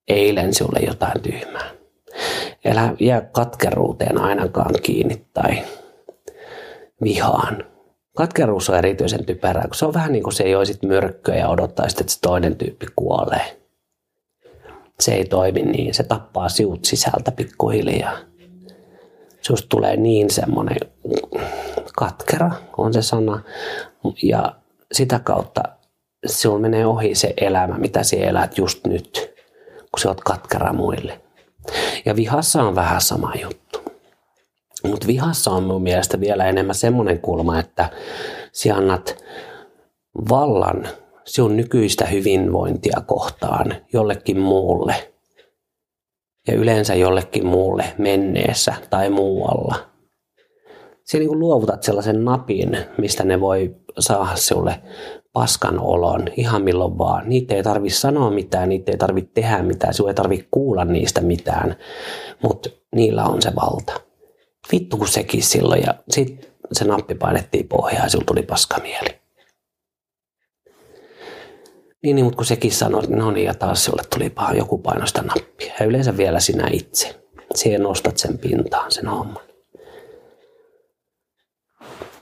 eilen 0.08 0.54
sinulle 0.54 0.80
jotain 0.86 1.20
tyhmää. 1.22 1.70
Älä 2.66 2.94
jää 3.00 3.20
katkeruuteen 3.20 4.20
ainakaan 4.20 4.74
kiinni 4.82 5.26
tai 5.34 5.62
vihaan. 7.02 7.64
Katkeruus 8.16 8.70
on 8.70 8.78
erityisen 8.78 9.24
typerää, 9.24 9.62
kun 9.62 9.74
se 9.74 9.86
on 9.86 9.94
vähän 9.94 10.12
niin 10.12 10.22
kuin 10.22 10.34
se 10.34 10.48
joisit 10.48 10.82
myrkkyä 10.82 11.34
ja 11.34 11.48
odottaisit, 11.48 12.00
että 12.00 12.12
se 12.12 12.20
toinen 12.20 12.56
tyyppi 12.56 12.86
kuolee. 12.96 13.56
Se 15.00 15.14
ei 15.14 15.24
toimi 15.24 15.62
niin, 15.62 15.94
se 15.94 16.02
tappaa 16.02 16.48
siut 16.48 16.84
sisältä 16.84 17.32
pikkuhiljaa. 17.32 18.16
Susta 19.40 19.68
tulee 19.68 19.96
niin 19.96 20.30
semmoinen 20.30 20.76
katkera, 21.96 22.50
on 22.76 22.94
se 22.94 23.02
sana, 23.02 23.42
ja 24.22 24.54
sitä 24.92 25.18
kautta 25.18 25.62
sinulla 26.26 26.60
menee 26.60 26.86
ohi 26.86 27.14
se 27.14 27.34
elämä, 27.36 27.78
mitä 27.78 28.02
sinä 28.02 28.26
elät 28.26 28.58
just 28.58 28.86
nyt, 28.86 29.34
kun 29.78 30.00
sä 30.00 30.08
oot 30.08 30.20
katkera 30.20 30.72
muille. 30.72 31.20
Ja 32.04 32.16
vihassa 32.16 32.62
on 32.62 32.74
vähän 32.74 33.00
sama 33.00 33.32
juttu. 33.42 33.78
Mutta 34.84 35.06
vihassa 35.06 35.50
on 35.50 35.62
mun 35.64 35.82
mielestä 35.82 36.20
vielä 36.20 36.44
enemmän 36.44 36.74
semmoinen 36.74 37.20
kulma, 37.20 37.58
että 37.58 37.90
sä 38.52 38.74
annat 38.76 39.24
vallan 40.30 40.88
sinun 41.24 41.56
nykyistä 41.56 42.06
hyvinvointia 42.06 43.02
kohtaan 43.06 43.76
jollekin 43.92 44.38
muulle. 44.38 44.94
Ja 46.48 46.54
yleensä 46.54 46.94
jollekin 46.94 47.46
muulle 47.46 47.84
menneessä 47.98 48.74
tai 48.90 49.10
muualla. 49.10 49.74
Sä 51.04 51.18
niin 51.18 51.38
luovutat 51.38 51.82
sellaisen 51.82 52.24
napin, 52.24 52.78
mistä 52.98 53.24
ne 53.24 53.40
voi 53.40 53.76
saada 53.98 54.36
sinulle 54.36 54.80
paskan 55.34 55.80
olon 55.80 56.28
ihan 56.36 56.62
milloin 56.62 56.98
vaan. 56.98 57.28
Niitä 57.28 57.54
ei 57.54 57.62
tarvi 57.62 57.90
sanoa 57.90 58.30
mitään, 58.30 58.68
niitä 58.68 58.92
ei 58.92 58.98
tarvi 58.98 59.22
tehdä 59.22 59.62
mitään, 59.62 59.94
sinua 59.94 60.10
ei 60.10 60.14
tarvi 60.14 60.48
kuulla 60.50 60.84
niistä 60.84 61.20
mitään, 61.20 61.76
mutta 62.42 62.70
niillä 62.94 63.24
on 63.24 63.42
se 63.42 63.52
valta. 63.56 64.00
Vittu 64.72 64.96
kun 64.96 65.08
sekin 65.08 65.42
silloin 65.42 65.82
ja 65.82 65.94
sitten 66.10 66.50
se 66.72 66.84
nappi 66.84 67.14
painettiin 67.14 67.68
pohjaan 67.68 68.04
ja 68.04 68.08
sinulla 68.08 68.26
tuli 68.26 68.42
paskamieli. 68.42 69.24
Niin, 72.02 72.16
niin 72.16 72.24
mutta 72.24 72.36
kun 72.36 72.46
sekin 72.46 72.72
sanoi, 72.72 73.04
että 73.04 73.16
no 73.16 73.30
niin, 73.30 73.46
ja 73.46 73.54
taas 73.54 73.84
sinulle 73.84 74.02
tuli 74.14 74.30
paha, 74.30 74.52
joku 74.52 74.78
painosta 74.78 75.22
nappia. 75.22 75.72
Ja 75.80 75.86
yleensä 75.86 76.16
vielä 76.16 76.40
sinä 76.40 76.68
itse. 76.72 77.20
Siihen 77.54 77.82
nostat 77.82 78.16
sen 78.18 78.38
pintaan, 78.38 78.92
sen 78.92 79.08
homman. 79.08 79.53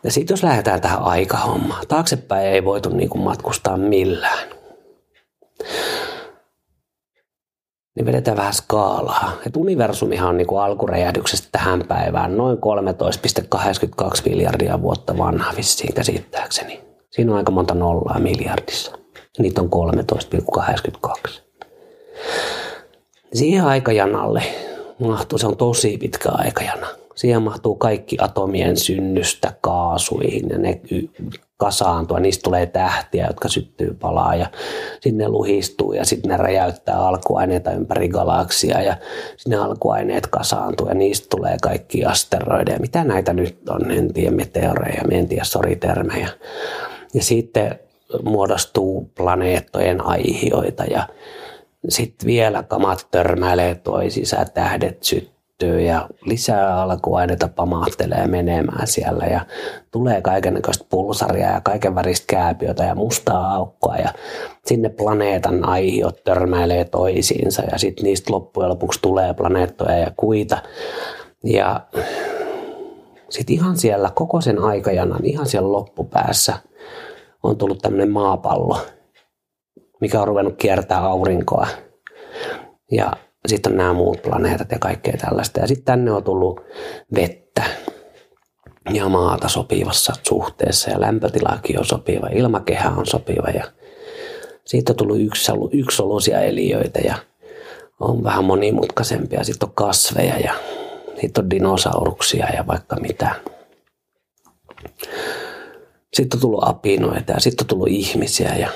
Ja 0.05 0.11
sitten 0.11 0.33
jos 0.35 0.43
lähdetään 0.43 0.81
tähän 0.81 1.03
aikahommaan, 1.03 1.87
taaksepäin 1.89 2.47
ei 2.47 2.65
voitu 2.65 2.89
niin 2.89 3.09
kuin 3.09 3.23
matkustaa 3.23 3.77
millään. 3.77 4.49
Niin 7.95 8.07
vedetään 8.07 8.37
vähän 8.37 8.55
skaalaa. 8.55 9.33
Et 9.47 9.57
universumihan 9.57 10.29
on 10.29 10.37
niin 10.37 10.47
kuin 10.47 10.63
alkuräjähdyksestä 10.63 11.49
tähän 11.53 11.85
päivään 11.89 12.37
noin 12.37 12.59
13,82 12.59 14.31
miljardia 14.31 14.83
vuotta 14.83 15.19
vanha 15.19 15.53
vissiin 15.57 15.95
käsittääkseni. 15.95 16.81
Siinä 17.11 17.33
on 17.33 17.39
aika 17.39 17.53
monta 17.53 17.75
nollaa 17.75 18.19
miljardissa. 18.19 18.99
Niitä 19.39 19.61
on 19.61 19.71
13,82. 21.29 21.41
Siihen 23.35 23.65
aikajanalle 23.65 24.43
mahtuu, 24.99 25.39
se 25.39 25.47
on 25.47 25.57
tosi 25.57 25.99
pitkä 25.99 26.29
aikajana 26.33 26.87
Siihen 27.15 27.43
mahtuu 27.43 27.75
kaikki 27.75 28.17
atomien 28.21 28.77
synnystä 28.77 29.53
kaasuihin 29.61 30.49
ja 30.49 30.59
ne 30.59 30.81
kasaantua. 31.57 32.21
Niistä 32.21 32.43
tulee 32.43 32.67
tähtiä, 32.67 33.27
jotka 33.27 33.49
syttyy 33.49 33.95
palaa 34.01 34.35
ja 34.35 34.47
sitten 34.93 35.19
ne 35.19 35.29
luhistuu 35.29 35.93
ja 35.93 36.05
sitten 36.05 36.31
ne 36.31 36.37
räjäyttää 36.37 37.07
alkuaineita 37.07 37.73
ympäri 37.73 38.09
galaksia 38.09 38.83
ja 38.83 38.97
sitten 39.37 39.51
ne 39.51 39.57
alkuaineet 39.57 40.27
kasaantuu 40.27 40.89
ja 40.89 40.95
niistä 40.95 41.27
tulee 41.31 41.57
kaikki 41.63 42.05
asteroideja. 42.05 42.79
Mitä 42.79 43.05
näitä 43.05 43.33
nyt 43.33 43.69
on? 43.69 43.91
En 43.91 44.13
tiedä 44.13 44.31
meteoreja, 44.31 45.03
en 45.11 45.29
tiedä 45.29 45.45
soritermejä. 45.45 46.29
Ja 47.15 47.23
sitten 47.23 47.79
muodostuu 48.23 49.11
planeettojen 49.17 50.07
aihioita 50.07 50.85
ja 50.85 51.09
sitten 51.89 52.27
vielä 52.27 52.63
kamat 52.63 53.09
törmäilee 53.11 53.75
toisiinsa, 53.75 54.45
tähdet 54.55 55.03
syttyy 55.03 55.42
kehittyy 55.59 55.81
ja 55.81 56.09
lisää 56.25 56.83
alkuaineita 56.83 57.49
pamahtelee 57.49 58.27
menemään 58.27 58.87
siellä 58.87 59.25
ja 59.25 59.47
tulee 59.91 60.23
kaikenlaista 60.23 60.87
pulsaria 60.91 61.51
ja 61.51 61.61
kaiken 61.61 61.95
väristä 61.95 62.25
kääpiötä 62.27 62.85
ja 62.85 62.95
mustaa 62.95 63.55
aukkoa 63.55 63.97
ja 63.97 64.13
sinne 64.67 64.89
planeetan 64.89 65.65
aihiot 65.65 66.25
törmäilee 66.25 66.85
toisiinsa 66.85 67.63
ja 67.73 67.79
sitten 67.79 68.05
niistä 68.05 68.33
loppujen 68.33 68.71
lopuksi 68.71 68.99
tulee 69.03 69.35
planeettoja 69.35 69.99
ja 69.99 70.11
kuita 70.17 70.59
ja 71.45 71.81
sitten 73.29 73.55
ihan 73.57 73.77
siellä 73.77 74.11
koko 74.15 74.41
sen 74.41 74.59
aikajanan, 74.59 75.25
ihan 75.25 75.47
siellä 75.47 75.73
loppupäässä 75.73 76.55
on 77.43 77.57
tullut 77.57 77.79
tämmöinen 77.79 78.11
maapallo, 78.11 78.79
mikä 80.01 80.21
on 80.21 80.29
ruvennut 80.29 80.55
kiertää 80.59 80.99
aurinkoa. 80.99 81.67
Ja 82.91 83.13
sitten 83.49 83.73
on 83.73 83.79
nämä 83.79 83.93
muut 83.93 84.23
planeetat 84.23 84.71
ja 84.71 84.79
kaikkea 84.79 85.17
tällaista. 85.17 85.61
Ja 85.61 85.67
sitten 85.67 85.85
tänne 85.85 86.13
on 86.13 86.25
tullut 86.25 86.61
vettä 87.15 87.63
ja 88.93 89.09
maata 89.09 89.49
sopivassa 89.49 90.13
suhteessa 90.29 90.91
ja 90.91 91.01
lämpötilakin 91.01 91.79
on 91.79 91.85
sopiva, 91.85 92.27
ilmakehä 92.27 92.91
on 92.91 93.07
sopiva 93.07 93.49
ja 93.49 93.65
siitä 94.65 94.93
on 94.93 94.97
tullut 94.97 95.21
yksi, 95.21 95.53
yksilöllisiä 95.73 96.41
eliöitä 96.41 97.01
ja 97.01 97.15
on 98.01 98.25
vähän 98.25 98.45
monimutkaisempia. 98.45 99.45
Sitten 99.45 99.69
on 99.69 99.75
kasveja 99.75 100.39
ja 100.39 100.55
sitten 101.21 101.45
on 101.45 101.51
dinosauruksia 101.51 102.47
ja 102.57 102.67
vaikka 102.67 102.97
mitä. 102.97 103.35
Sitten 106.13 106.37
on 106.37 106.41
tullut 106.41 106.69
apinoita 106.69 107.33
ja 107.33 107.41
sitten 107.41 107.65
on 107.65 107.69
tullut 107.69 107.89
ihmisiä 107.89 108.55
ja 108.55 108.69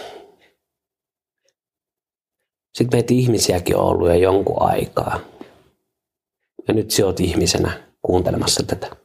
sitten 2.76 2.98
meitä 2.98 3.14
ihmisiäkin 3.14 3.76
on 3.76 3.84
ollut 3.84 4.08
jo 4.08 4.14
jonkun 4.14 4.62
aikaa. 4.62 5.20
Ja 6.68 6.74
nyt 6.74 6.90
sä 6.90 7.06
oot 7.06 7.20
ihmisenä 7.20 7.72
kuuntelemassa 8.02 8.62
tätä. 8.66 8.96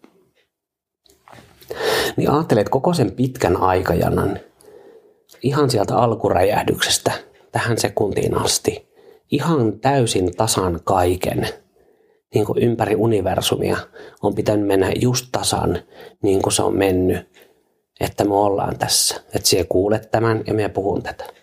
Niin 2.18 2.32
ajattelet 2.32 2.70
koko 2.70 2.94
sen 2.94 3.12
pitkän 3.12 3.58
aikajanan, 3.58 4.40
ihan 5.44 5.70
sieltä 5.70 5.96
alkuräjähdyksestä 5.96 7.12
tähän 7.52 7.78
sekuntiin 7.78 8.38
asti, 8.38 8.90
ihan 9.32 9.80
täysin 9.80 10.36
tasan 10.38 10.80
kaiken, 10.84 11.48
niin 12.34 12.46
kuin 12.46 12.64
ympäri 12.64 12.96
universumia 12.96 13.78
on 14.22 14.36
pitänyt 14.36 14.68
mennä 14.68 14.92
just 15.02 15.26
tasan, 15.32 15.80
niin 16.24 16.42
kuin 16.42 16.54
se 16.54 16.64
on 16.64 16.78
mennyt, 16.78 17.28
että 18.00 18.24
me 18.24 18.36
ollaan 18.36 18.78
tässä. 18.78 19.16
Että 19.16 19.50
siellä 19.50 19.68
kuulet 19.70 20.12
tämän 20.12 20.44
ja 20.48 20.54
minä 20.54 20.70
puhun 20.70 21.04
tätä. 21.04 21.41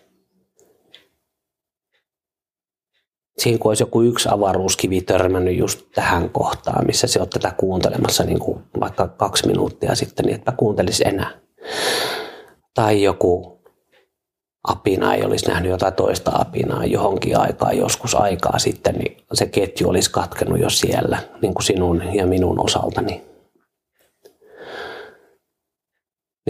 Siinä 3.39 3.57
kun 3.57 3.69
olisi 3.69 3.83
joku 3.83 4.01
yksi 4.01 4.29
avaruuskivi 4.31 5.01
törmännyt 5.01 5.57
just 5.57 5.85
tähän 5.95 6.29
kohtaan, 6.29 6.85
missä 6.87 7.07
se 7.07 7.21
on 7.21 7.29
tätä 7.29 7.53
kuuntelemassa 7.57 8.23
niin 8.23 8.39
kuin 8.39 8.59
vaikka 8.79 9.07
kaksi 9.07 9.47
minuuttia 9.47 9.95
sitten, 9.95 10.25
niin 10.25 10.35
että 10.35 10.51
kuuntelisi 10.51 11.03
enää. 11.07 11.31
Tai 12.73 13.03
joku 13.03 13.59
apina 14.63 15.13
ei 15.13 15.23
olisi 15.23 15.47
nähnyt 15.47 15.71
jotain 15.71 15.93
toista 15.93 16.31
apinaa 16.33 16.85
johonkin 16.85 17.37
aikaan, 17.37 17.77
joskus 17.77 18.15
aikaa 18.15 18.59
sitten, 18.59 18.95
niin 18.95 19.17
se 19.33 19.45
ketju 19.45 19.89
olisi 19.89 20.11
katkenut 20.11 20.59
jo 20.59 20.69
siellä, 20.69 21.17
niin 21.41 21.53
kuin 21.53 21.63
sinun 21.63 22.03
ja 22.13 22.27
minun 22.27 22.63
osaltani 22.63 23.28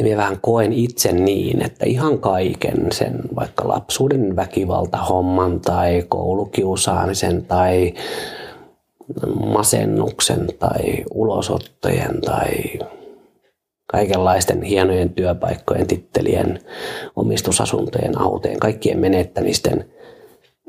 niin 0.04 0.06
minä 0.06 0.22
vähän 0.22 0.38
koen 0.42 0.74
itse 0.74 1.12
niin, 1.12 1.66
että 1.66 1.86
ihan 1.86 2.20
kaiken 2.20 2.92
sen 2.92 3.20
vaikka 3.36 3.68
lapsuuden 3.68 4.36
väkivaltahomman 4.36 5.60
tai 5.60 6.06
koulukiusaamisen 6.10 7.46
tai 7.46 7.94
masennuksen 9.40 10.48
tai 10.60 11.04
ulosottojen 11.14 12.22
tai 12.22 12.50
kaikenlaisten 13.88 14.62
hienojen 14.62 15.10
työpaikkojen, 15.10 15.88
tittelien, 15.88 16.60
omistusasuntojen, 17.16 18.22
autojen, 18.22 18.60
kaikkien 18.60 19.00
menettämisten, 19.00 19.86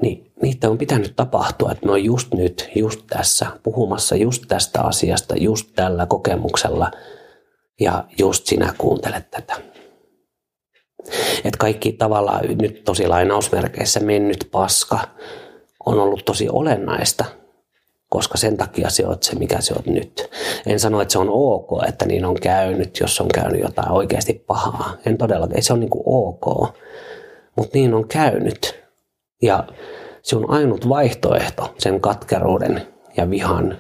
niin 0.03 0.33
niitä 0.43 0.71
on 0.71 0.79
pitänyt 0.79 1.13
tapahtua, 1.17 1.73
että 1.73 1.87
me 1.87 1.93
on 1.93 2.05
just 2.05 2.35
nyt, 2.35 2.71
just 2.75 3.01
tässä, 3.11 3.47
puhumassa 3.63 4.17
just 4.17 4.45
tästä 4.49 4.81
asiasta, 4.83 5.37
just 5.37 5.69
tällä 5.77 6.07
kokemuksella– 6.07 6.91
ja 7.81 8.05
just 8.19 8.47
sinä 8.47 8.75
kuuntelet 8.79 9.31
tätä. 9.31 9.55
Et 11.45 11.57
kaikki 11.57 11.93
tavallaan 11.93 12.45
nyt 12.63 12.85
tosi 12.85 13.07
lainausmerkeissä 13.07 14.01
mennyt 14.01 14.49
paska 14.51 14.99
on 15.87 15.99
ollut 16.01 16.25
tosi 16.25 16.49
olennaista, 16.49 17.25
koska 18.09 18.39
sen 18.39 18.57
takia 18.57 18.91
se 18.91 19.07
oot 19.07 19.23
se, 19.23 19.35
mikä 19.35 19.61
se 19.61 19.75
oot 19.75 19.87
nyt. 19.87 20.31
En 20.67 20.81
sano, 20.81 21.01
että 21.01 21.13
se 21.13 21.19
on 21.19 21.29
ok, 21.31 21.69
että 21.89 22.07
niin 22.07 22.25
on 22.25 22.41
käynyt, 22.41 23.01
jos 23.01 23.21
on 23.21 23.29
käynyt 23.29 23.61
jotain 23.61 23.93
oikeasti 23.93 24.45
pahaa. 24.47 24.97
En 25.07 25.19
todellakaan, 25.19 25.57
ei 25.57 25.63
se 25.63 25.73
on 25.73 25.81
niin 25.81 25.91
kuin 25.91 26.03
ok, 26.07 26.75
mutta 27.57 27.79
niin 27.79 27.95
on 27.95 28.09
käynyt. 28.09 28.81
Ja 29.43 29.65
se 30.23 30.37
on 30.37 30.51
ainut 30.51 30.89
vaihtoehto 30.89 31.75
sen 31.79 32.01
katkeruuden 32.01 32.87
ja 33.17 33.31
vihan 33.31 33.79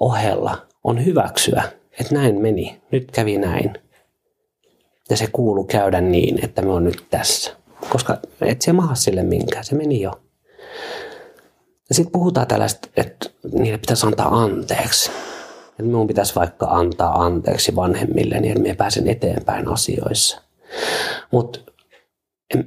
ohella 0.00 0.66
on 0.84 1.04
hyväksyä 1.04 1.77
että 2.00 2.14
näin 2.14 2.40
meni, 2.40 2.80
nyt 2.90 3.10
kävi 3.10 3.38
näin. 3.38 3.72
Ja 5.10 5.16
se 5.16 5.26
kuulu 5.32 5.64
käydä 5.64 6.00
niin, 6.00 6.44
että 6.44 6.62
me 6.62 6.72
on 6.72 6.84
nyt 6.84 7.06
tässä. 7.10 7.52
Koska 7.88 8.18
et 8.40 8.62
se 8.62 8.72
maha 8.72 8.94
sille 8.94 9.22
minkään, 9.22 9.64
se 9.64 9.74
meni 9.74 10.00
jo. 10.00 10.20
Ja 11.88 11.94
sitten 11.94 12.12
puhutaan 12.12 12.46
tällaista, 12.46 12.88
että 12.96 13.30
niille 13.52 13.78
pitäisi 13.78 14.06
antaa 14.06 14.28
anteeksi. 14.28 15.10
Että 15.68 15.82
minun 15.82 16.06
pitäisi 16.06 16.34
vaikka 16.34 16.66
antaa 16.66 17.24
anteeksi 17.24 17.76
vanhemmille, 17.76 18.40
niin 18.40 18.50
että 18.50 18.62
minä 18.62 18.74
pääsen 18.74 19.08
eteenpäin 19.08 19.68
asioissa. 19.68 20.42
Mutta 21.30 21.60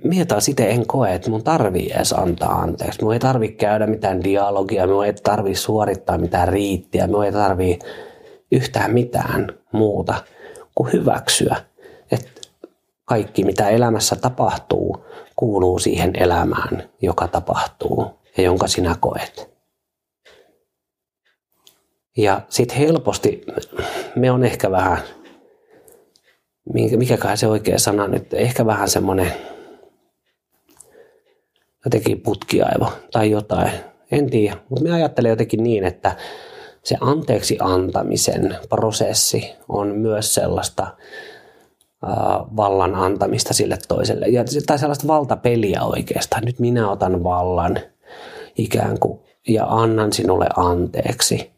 minä 0.03 0.25
taas 0.25 0.50
itse 0.50 0.69
en 0.69 0.88
koe, 0.88 1.13
että 1.13 1.29
mun 1.29 1.43
tarvii 1.43 1.91
edes 1.91 2.13
antaa 2.13 2.61
anteeksi. 2.61 3.00
Minun 3.00 3.13
ei 3.13 3.19
tarvitse 3.19 3.57
käydä 3.57 3.88
mitään 3.88 4.23
dialogia, 4.23 4.88
minun 4.88 5.05
ei 5.05 5.13
tarvitse 5.13 5.61
suorittaa 5.61 6.17
mitään 6.17 6.47
riittiä, 6.47 7.07
minun 7.07 7.25
ei 7.25 7.31
tarvitse 7.31 7.88
yhtään 8.51 8.93
mitään 8.93 9.48
muuta 9.72 10.24
kuin 10.75 10.93
hyväksyä, 10.93 11.55
että 12.12 12.41
kaikki 13.05 13.43
mitä 13.43 13.70
elämässä 13.70 14.15
tapahtuu 14.15 15.05
kuuluu 15.36 15.79
siihen 15.79 16.12
elämään, 16.17 16.89
joka 17.01 17.27
tapahtuu 17.27 18.20
ja 18.38 18.43
jonka 18.43 18.67
sinä 18.67 18.96
koet. 19.00 19.51
Ja 22.17 22.41
sitten 22.50 22.77
helposti 22.77 23.46
me 24.15 24.31
on 24.31 24.43
ehkä 24.43 24.72
vähän, 24.72 24.98
mikäkään 26.98 27.38
se 27.38 27.48
oikea 27.48 27.79
sana 27.79 28.08
nyt, 28.08 28.34
ehkä 28.34 28.65
vähän 28.65 28.89
semmoinen 28.89 29.34
jotenkin 31.86 32.22
putkiaivo 32.22 32.93
tai 33.12 33.31
jotain. 33.31 33.72
En 34.12 34.29
tiedä, 34.29 34.58
mutta 34.70 34.84
me 34.84 34.91
ajattelen 34.91 35.29
jotenkin 35.29 35.63
niin, 35.63 35.84
että 35.84 36.15
se 36.83 36.97
anteeksi 37.01 37.57
antamisen 37.59 38.57
prosessi 38.69 39.53
on 39.69 39.88
myös 39.88 40.33
sellaista 40.33 40.88
vallan 42.55 42.95
antamista 42.95 43.53
sille 43.53 43.77
toiselle. 43.88 44.27
Ja, 44.27 44.43
tai 44.65 44.79
sellaista 44.79 45.07
valtapeliä 45.07 45.83
oikeastaan. 45.83 46.45
Nyt 46.45 46.59
minä 46.59 46.91
otan 46.91 47.23
vallan 47.23 47.79
ikään 48.57 49.00
kuin 49.00 49.19
ja 49.47 49.65
annan 49.65 50.13
sinulle 50.13 50.47
anteeksi. 50.57 51.51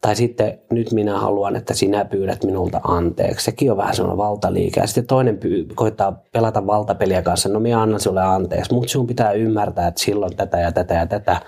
Tai 0.00 0.16
sitten 0.16 0.58
nyt 0.70 0.92
minä 0.92 1.18
haluan, 1.18 1.56
että 1.56 1.74
sinä 1.74 2.04
pyydät 2.04 2.44
minulta 2.44 2.80
anteeksi. 2.84 3.44
Sekin 3.44 3.70
on 3.70 3.76
vähän 3.76 3.94
sellainen 3.94 4.18
valtaliike. 4.18 4.80
Ja 4.80 4.86
sitten 4.86 5.06
toinen 5.06 5.38
pyy- 5.38 5.66
koittaa 5.74 6.22
pelata 6.32 6.66
valtapeliä 6.66 7.22
kanssa. 7.22 7.48
No 7.48 7.60
minä 7.60 7.82
annan 7.82 8.00
sinulle 8.00 8.22
anteeksi, 8.22 8.74
mutta 8.74 8.88
sinun 8.88 9.06
pitää 9.06 9.32
ymmärtää, 9.32 9.86
että 9.86 10.02
silloin 10.02 10.36
tätä 10.36 10.58
ja 10.58 10.72
tätä 10.72 10.94
ja 10.94 11.06
tätä. 11.06 11.40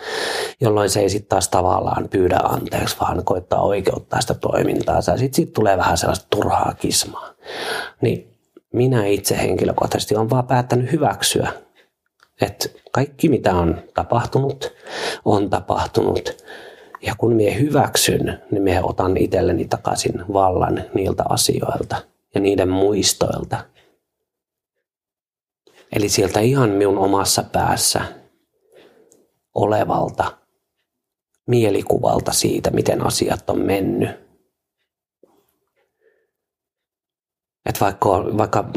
Jolloin 0.60 0.90
se 0.90 1.00
ei 1.00 1.08
sitten 1.08 1.28
taas 1.28 1.48
tavallaan 1.48 2.08
pyydä 2.08 2.36
anteeksi, 2.36 2.96
vaan 3.00 3.24
koittaa 3.24 3.62
oikeuttaa 3.62 4.20
sitä 4.20 4.34
toimintaa. 4.34 5.00
Sitten 5.00 5.34
sit 5.34 5.52
tulee 5.52 5.76
vähän 5.76 5.98
sellaista 5.98 6.26
turhaa 6.30 6.74
kismaa. 6.80 7.28
Niin 8.00 8.32
minä 8.72 9.06
itse 9.06 9.38
henkilökohtaisesti 9.38 10.16
olen 10.16 10.30
vaan 10.30 10.46
päättänyt 10.46 10.92
hyväksyä, 10.92 11.52
että 12.40 12.68
kaikki 12.92 13.28
mitä 13.28 13.54
on 13.54 13.82
tapahtunut, 13.94 14.72
on 15.24 15.50
tapahtunut 15.50 16.36
ja 17.02 17.14
kun 17.18 17.32
minä 17.32 17.54
hyväksyn, 17.54 18.42
niin 18.50 18.62
minä 18.62 18.84
otan 18.84 19.16
itselleni 19.16 19.64
takaisin 19.64 20.24
vallan 20.32 20.84
niiltä 20.94 21.24
asioilta 21.28 21.96
ja 22.34 22.40
niiden 22.40 22.68
muistoilta. 22.68 23.64
Eli 25.92 26.08
sieltä 26.08 26.40
ihan 26.40 26.70
minun 26.70 26.98
omassa 26.98 27.42
päässä 27.42 28.04
olevalta 29.54 30.38
mielikuvalta 31.46 32.32
siitä, 32.32 32.70
miten 32.70 33.06
asiat 33.06 33.50
on 33.50 33.58
mennyt. 33.58 34.10
Että 37.66 37.80
vaikka, 37.80 38.08
vaikka 38.38 38.70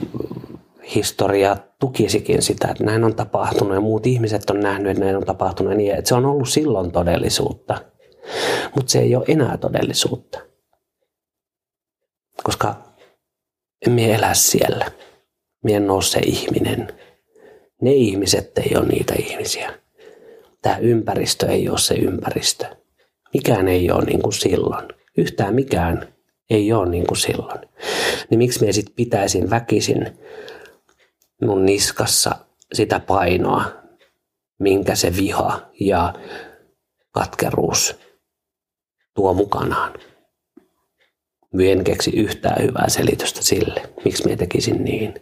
historia 0.95 1.57
tukisikin 1.79 2.41
sitä, 2.41 2.67
että 2.67 2.83
näin 2.83 3.03
on 3.03 3.15
tapahtunut 3.15 3.73
ja 3.73 3.81
muut 3.81 4.07
ihmiset 4.07 4.49
on 4.49 4.59
nähnyt, 4.59 4.91
että 4.91 5.03
näin 5.03 5.15
on 5.15 5.25
tapahtunut, 5.25 5.73
niin 5.73 5.95
että 5.95 6.09
se 6.09 6.15
on 6.15 6.25
ollut 6.25 6.49
silloin 6.49 6.91
todellisuutta– 6.91 7.81
mutta 8.75 8.91
se 8.91 8.99
ei 8.99 9.15
ole 9.15 9.25
enää 9.27 9.57
todellisuutta. 9.57 10.39
Koska 12.43 12.75
emme 13.87 14.13
elä 14.13 14.33
siellä. 14.33 14.91
Mie 15.63 15.77
en 15.77 15.91
ole 15.91 16.01
se 16.01 16.19
ihminen. 16.19 16.87
Ne 17.81 17.93
ihmiset 17.93 18.57
ei 18.57 18.77
ole 18.77 18.87
niitä 18.87 19.13
ihmisiä. 19.19 19.73
Tämä 20.61 20.77
ympäristö 20.77 21.47
ei 21.47 21.69
ole 21.69 21.77
se 21.77 21.93
ympäristö. 21.93 22.65
Mikään 23.33 23.67
ei 23.67 23.91
ole 23.91 24.05
niin 24.05 24.21
kuin 24.21 24.33
silloin. 24.33 24.87
Yhtään 25.17 25.55
mikään 25.55 26.13
ei 26.49 26.73
ole 26.73 26.89
niin 26.89 27.07
kuin 27.07 27.17
silloin. 27.17 27.59
Niin 28.29 28.37
miksi 28.37 28.65
me 28.65 28.71
sitten 28.71 28.95
pitäisin 28.95 29.49
väkisin 29.49 30.19
mun 31.41 31.65
niskassa 31.65 32.35
sitä 32.73 32.99
painoa, 32.99 33.65
minkä 34.59 34.95
se 34.95 35.15
viha 35.17 35.61
ja 35.79 36.13
katkeruus 37.11 37.95
tuo 39.15 39.33
mukanaan. 39.33 39.93
Minä 41.53 41.71
en 41.71 41.83
keksi 41.83 42.11
yhtään 42.11 42.63
hyvää 42.63 42.89
selitystä 42.89 43.43
sille, 43.43 43.89
miksi 44.05 44.23
minä 44.23 44.37
tekisin 44.37 44.83
niin. 44.83 45.13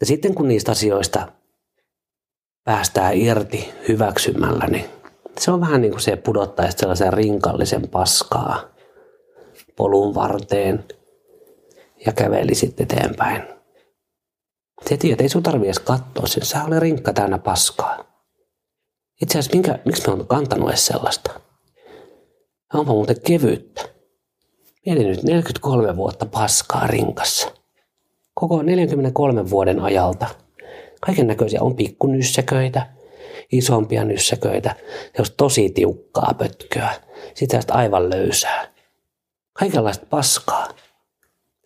Ja 0.00 0.06
sitten 0.06 0.34
kun 0.34 0.48
niistä 0.48 0.72
asioista 0.72 1.28
päästään 2.64 3.16
irti 3.16 3.74
hyväksymällä, 3.88 4.66
niin 4.66 4.84
se 5.40 5.50
on 5.50 5.60
vähän 5.60 5.80
niin 5.80 5.90
kuin 5.90 6.00
se 6.00 6.16
pudottaisi 6.16 6.78
sellaisen 6.78 7.12
rinkallisen 7.12 7.88
paskaa 7.88 8.72
polun 9.76 10.14
varteen 10.14 10.84
ja 12.06 12.12
käveli 12.12 12.54
sitten 12.54 12.84
eteenpäin. 12.84 13.42
Se 14.88 14.96
tiedät, 14.96 15.20
ei 15.20 15.28
sun 15.28 15.42
tarvi 15.42 15.66
edes 15.66 15.78
katsoa 15.78 16.26
sen. 16.26 16.44
Sä 16.44 16.64
ole 16.64 16.80
rinkka 16.80 17.12
täynnä 17.12 17.38
paskaa. 17.38 18.04
Itse 19.22 19.38
asiassa, 19.38 19.56
minkä, 19.56 19.78
miksi 19.84 20.06
me 20.06 20.12
on 20.12 20.26
kantanut 20.26 20.68
edes 20.68 20.86
sellaista? 20.86 21.40
Onpa 22.74 22.92
muuten 22.92 23.16
kevyyttä. 23.26 23.82
Mieti 24.86 25.04
nyt 25.04 25.22
43 25.22 25.96
vuotta 25.96 26.26
paskaa 26.26 26.86
rinkassa. 26.86 27.52
Koko 28.34 28.62
43 28.62 29.50
vuoden 29.50 29.80
ajalta. 29.80 30.26
Kaiken 31.00 31.26
näköisiä 31.26 31.62
on 31.62 31.76
pikkunyssäköitä, 31.76 32.86
isompia 33.52 34.04
nyssäköitä, 34.04 34.76
olisi 35.18 35.34
tosi 35.36 35.70
tiukkaa 35.70 36.34
pötköä, 36.38 36.94
sitä 37.34 37.60
aivan 37.70 38.10
löysää. 38.10 38.66
Kaikenlaista 39.52 40.06
paskaa. 40.10 40.68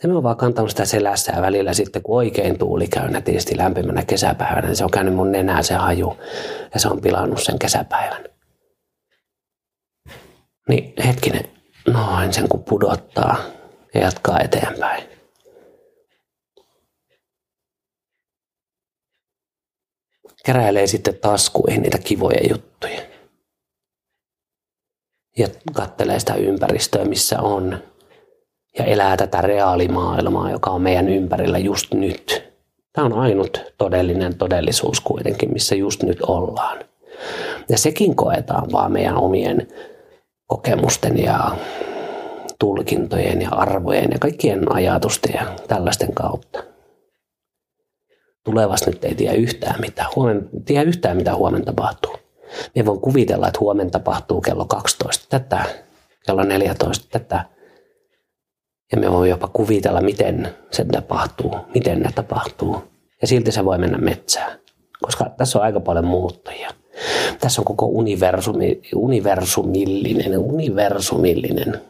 Ja 0.03 0.09
me 0.09 0.17
on 0.17 0.23
vaan 0.23 0.37
kantanut 0.37 0.71
sitä 0.71 0.85
selässä 0.85 1.33
ja 1.37 1.43
välillä 1.43 1.75
sitten, 1.75 2.03
kun 2.03 2.17
oikein 2.17 2.59
tuuli 2.59 2.89
käy 2.89 3.11
nätisti 3.11 3.57
lämpimänä 3.57 4.05
kesäpäivänä, 4.05 4.67
niin 4.67 4.77
se 4.77 4.85
on 4.85 4.91
käynyt 4.91 5.15
mun 5.15 5.33
nenää 5.33 5.63
se 5.63 5.75
haju 5.75 6.17
ja 6.75 6.81
se 6.81 6.89
on 6.89 7.01
pilannut 7.01 7.43
sen 7.43 7.59
kesäpäivän. 7.59 8.36
Niin 10.69 10.93
hetkinen, 11.07 11.45
noin 11.87 12.33
sen 12.33 12.49
kun 12.49 12.65
pudottaa 12.65 13.37
ja 13.95 14.01
jatkaa 14.01 14.41
eteenpäin. 14.41 15.05
Keräilee 20.47 20.87
sitten 20.87 21.19
taskuihin 21.19 21.83
niitä 21.83 21.99
kivoja 21.99 22.41
juttuja. 22.51 23.01
Ja 25.39 25.49
kattelee 25.73 26.19
sitä 26.19 26.35
ympäristöä, 26.35 27.05
missä 27.05 27.41
on. 27.41 27.79
Ja 28.79 28.85
elää 28.85 29.17
tätä 29.17 29.41
reaalimaailmaa, 29.41 30.51
joka 30.51 30.71
on 30.71 30.83
meidän 30.83 31.09
ympärillä 31.09 31.59
just 31.59 31.95
nyt. 31.95 32.53
Tämä 32.93 33.07
on 33.07 33.13
ainut 33.13 33.61
todellinen 33.79 34.39
todellisuus 34.39 35.01
kuitenkin, 35.01 35.53
missä 35.53 35.75
just 35.75 36.03
nyt 36.03 36.23
ollaan. 36.23 36.79
Ja 37.69 37.79
sekin 37.79 38.17
koetaan 38.17 38.73
vaan 38.73 38.93
meidän 38.93 39.17
omien 39.17 39.69
kokemusten 40.47 41.23
ja 41.23 41.57
tulkintojen 42.59 43.43
ja 43.43 43.51
arvojen 43.51 44.11
ja 44.13 44.19
kaikkien 44.19 44.73
ajatusten 44.73 45.33
ja 45.35 45.57
tällaisten 45.69 46.15
kautta. 46.15 46.63
Tulevasta 48.45 48.91
nyt 48.91 49.05
ei 49.05 49.15
tiedä 49.15 49.35
yhtään 49.35 49.81
mitä, 49.81 50.05
huomen, 50.17 50.49
tiedä 50.65 50.83
yhtään 50.83 51.17
mitä 51.17 51.35
huomenna 51.35 51.65
tapahtuu. 51.65 52.17
Me 52.75 52.87
voin 52.87 53.01
kuvitella, 53.01 53.47
että 53.47 53.61
huomenna 53.61 53.91
tapahtuu 53.91 54.41
kello 54.41 54.65
12 54.65 55.27
tätä, 55.29 55.65
kello 56.27 56.43
14 56.43 57.07
tätä. 57.11 57.45
Ja 58.93 58.99
me 58.99 59.13
voin 59.13 59.31
jopa 59.31 59.49
kuvitella, 59.49 60.01
miten 60.01 60.55
se 60.71 60.85
tapahtuu, 60.85 61.57
miten 61.75 62.01
ne 62.01 62.11
tapahtuu. 62.15 62.83
Ja 63.21 63.27
silti 63.27 63.53
se 63.53 63.65
voi 63.65 63.79
mennä 63.79 63.99
metsään, 63.99 64.59
koska 65.03 65.31
tässä 65.37 65.59
on 65.59 65.65
aika 65.65 65.81
paljon 65.81 66.07
muuttajia. 66.07 66.71
Tässä 67.41 67.61
on 67.61 67.65
koko 67.65 67.87
universumi, 67.87 68.81
universumillinen, 68.95 70.39
universumillinen. 70.39 71.81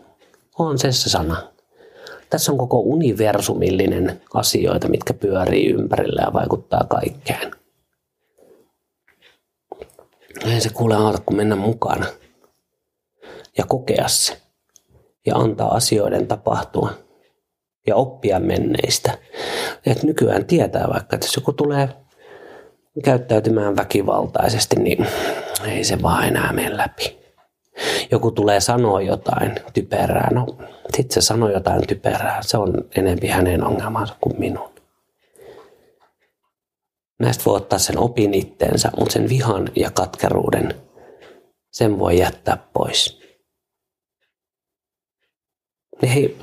On 0.59 0.79
se 0.79 0.93
se 0.93 1.11
sana. 1.11 1.43
Tässä 2.31 2.53
on 2.53 2.59
koko 2.59 2.79
universumillinen 2.79 4.21
asioita, 4.35 4.89
mitkä 4.89 5.15
pyörii 5.15 5.67
ympärillä 5.71 6.23
ja 6.23 6.33
vaikuttaa 6.33 6.85
kaikkeen. 6.89 7.51
Ei 10.47 10.61
se 10.61 10.69
kuule 10.69 10.95
auta, 10.95 11.23
kun 11.27 11.37
mennä 11.37 11.57
mukana 11.57 12.07
ja 13.59 13.65
kokea 13.69 14.09
se 14.09 14.37
ja 15.27 15.37
antaa 15.37 15.75
asioiden 15.75 16.27
tapahtua 16.27 16.91
ja 17.87 17.97
oppia 17.97 18.41
menneistä. 18.41 19.19
Et 19.87 20.03
nykyään 20.03 20.45
tietää 20.45 20.89
vaikka, 20.89 21.17
että 21.17 21.27
jos 21.27 21.37
joku 21.37 21.53
tulee 21.53 21.89
käyttäytymään 23.05 23.77
väkivaltaisesti, 23.77 24.77
niin 24.77 25.07
ei 25.65 25.85
se 25.85 26.03
vaan 26.03 26.29
enää 26.29 26.53
mene 26.53 26.77
läpi. 26.77 27.19
Joku 28.11 28.31
tulee 28.31 28.61
sanoa 28.61 29.01
jotain 29.01 29.55
typerää, 29.75 30.29
no 30.33 30.47
sitten 30.97 31.15
se 31.15 31.21
sanoo 31.21 31.49
jotain 31.49 31.87
typerää, 31.87 32.43
se 32.43 32.59
on 32.59 32.75
enempi 32.97 33.27
hänen 33.27 33.65
ongelmansa 33.65 34.15
kuin 34.21 34.41
minun. 34.41 34.71
Näistä 37.19 37.45
voi 37.47 37.57
ottaa 37.57 37.79
sen 37.79 37.99
opin 37.99 38.35
itteensä, 38.35 38.91
mutta 38.99 39.13
sen 39.13 39.29
vihan 39.29 39.69
ja 39.77 39.91
katkeruuden, 39.91 40.75
sen 41.71 41.99
voi 41.99 42.19
jättää 42.19 42.57
pois. 42.73 43.21
Ei 46.03 46.39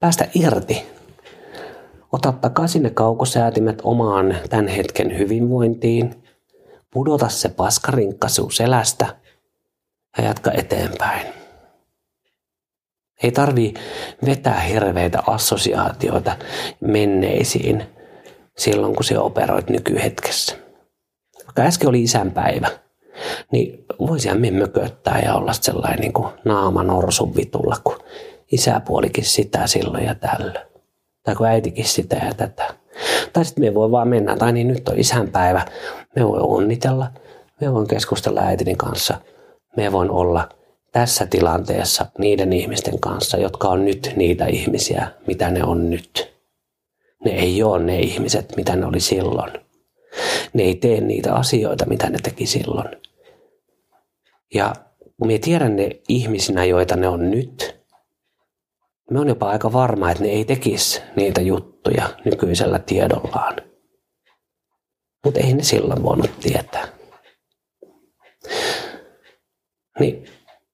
päästä 0.00 0.28
irti 0.34 0.86
Ota 2.12 2.32
takaisin 2.32 2.82
ne 2.82 2.90
kaukosäätimet 2.90 3.78
omaan 3.82 4.36
tämän 4.50 4.68
hetken 4.68 5.18
hyvinvointiin. 5.18 6.22
Pudota 6.90 7.28
se 7.28 7.48
paskarinkka 7.48 8.28
selästä 8.52 9.16
ja 10.18 10.24
jatka 10.24 10.52
eteenpäin. 10.52 11.26
Ei 13.22 13.32
tarvi 13.32 13.74
vetää 14.26 14.60
hirveitä 14.60 15.22
assosiaatioita 15.26 16.36
menneisiin 16.80 17.82
silloin, 18.58 18.94
kun 18.94 19.04
se 19.04 19.18
operoit 19.18 19.70
nykyhetkessä. 19.70 20.56
Vaikka 21.46 21.62
äsken 21.62 21.88
oli 21.88 22.02
isänpäivä, 22.02 22.68
niin 23.52 23.84
voisihan 23.98 24.40
me 24.40 24.50
mököttää 24.50 25.20
ja 25.24 25.34
olla 25.34 25.52
sellainen 25.52 26.00
niin 26.00 26.12
kuin 26.12 26.28
naama 26.44 26.82
norsun 26.82 27.36
vitulla, 27.36 27.76
kun 27.84 27.98
isäpuolikin 28.52 29.24
sitä 29.24 29.66
silloin 29.66 30.04
ja 30.04 30.14
tällöin 30.14 30.69
tai 31.22 31.34
kun 31.34 31.46
äitikin 31.46 31.84
sitä 31.84 32.16
ja 32.16 32.34
tätä. 32.34 32.74
Tai 33.32 33.44
sitten 33.44 33.64
me 33.64 33.74
voi 33.74 33.90
vaan 33.90 34.08
mennä, 34.08 34.36
tai 34.36 34.52
niin 34.52 34.68
nyt 34.68 34.88
on 34.88 34.98
isänpäivä, 34.98 35.66
me 36.16 36.28
voi 36.28 36.40
onnitella, 36.42 37.10
Me 37.60 37.72
voin 37.72 37.88
keskustella 37.88 38.40
äitini 38.40 38.74
kanssa. 38.74 39.20
Me 39.76 39.92
voin 39.92 40.10
olla 40.10 40.48
tässä 40.92 41.26
tilanteessa 41.26 42.06
niiden 42.18 42.52
ihmisten 42.52 43.00
kanssa, 43.00 43.36
jotka 43.36 43.68
on 43.68 43.84
nyt 43.84 44.12
niitä 44.16 44.46
ihmisiä, 44.46 45.08
mitä 45.26 45.50
ne 45.50 45.64
on 45.64 45.90
nyt. 45.90 46.34
Ne 47.24 47.30
ei 47.30 47.62
ole 47.62 47.82
ne 47.82 48.00
ihmiset, 48.00 48.56
mitä 48.56 48.76
ne 48.76 48.86
oli 48.86 49.00
silloin. 49.00 49.52
Ne 50.52 50.62
ei 50.62 50.74
tee 50.74 51.00
niitä 51.00 51.34
asioita, 51.34 51.86
mitä 51.86 52.10
ne 52.10 52.18
teki 52.22 52.46
silloin. 52.46 52.88
Ja 54.54 54.74
kun 55.18 55.26
me 55.26 55.38
tiedän 55.38 55.76
ne 55.76 55.90
ihmisinä, 56.08 56.64
joita 56.64 56.96
ne 56.96 57.08
on 57.08 57.30
nyt, 57.30 57.79
me 59.10 59.20
on 59.20 59.28
jopa 59.28 59.50
aika 59.50 59.72
varma, 59.72 60.10
että 60.10 60.22
ne 60.22 60.30
ei 60.30 60.44
tekisi 60.44 61.02
niitä 61.16 61.40
juttuja 61.40 62.10
nykyisellä 62.24 62.78
tiedollaan. 62.78 63.56
Mutta 65.24 65.40
ei 65.40 65.54
ne 65.54 65.62
silloin 65.62 66.02
voinut 66.02 66.30
tietää. 66.40 66.88
Niin 69.98 70.24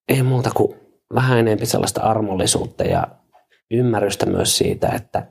ei 0.08 0.22
muuta 0.22 0.50
kuin 0.54 0.80
vähän 1.14 1.38
enemmän 1.38 1.66
sellaista 1.66 2.00
armollisuutta 2.00 2.84
ja 2.84 3.06
ymmärrystä 3.70 4.26
myös 4.26 4.58
siitä, 4.58 4.88
että 4.88 5.26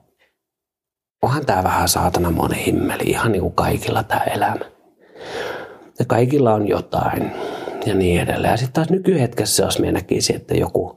onhan 1.21 1.45
tämä 1.45 1.63
vähän 1.63 1.89
saatana 1.89 2.31
monen 2.31 2.59
himmeli, 2.59 3.03
ihan 3.03 3.31
niin 3.31 3.41
kuin 3.41 3.55
kaikilla 3.55 4.03
tämä 4.03 4.21
elämä. 4.21 4.65
Ja 5.99 6.05
kaikilla 6.07 6.53
on 6.53 6.67
jotain 6.67 7.31
ja 7.85 7.95
niin 7.95 8.21
edelleen. 8.21 8.51
Ja 8.51 8.57
sitten 8.57 8.73
taas 8.73 8.89
nykyhetkessä, 8.89 9.63
jos 9.63 9.79
minä 9.79 9.91
näkisin, 9.91 10.35
että 10.35 10.55
joku 10.55 10.94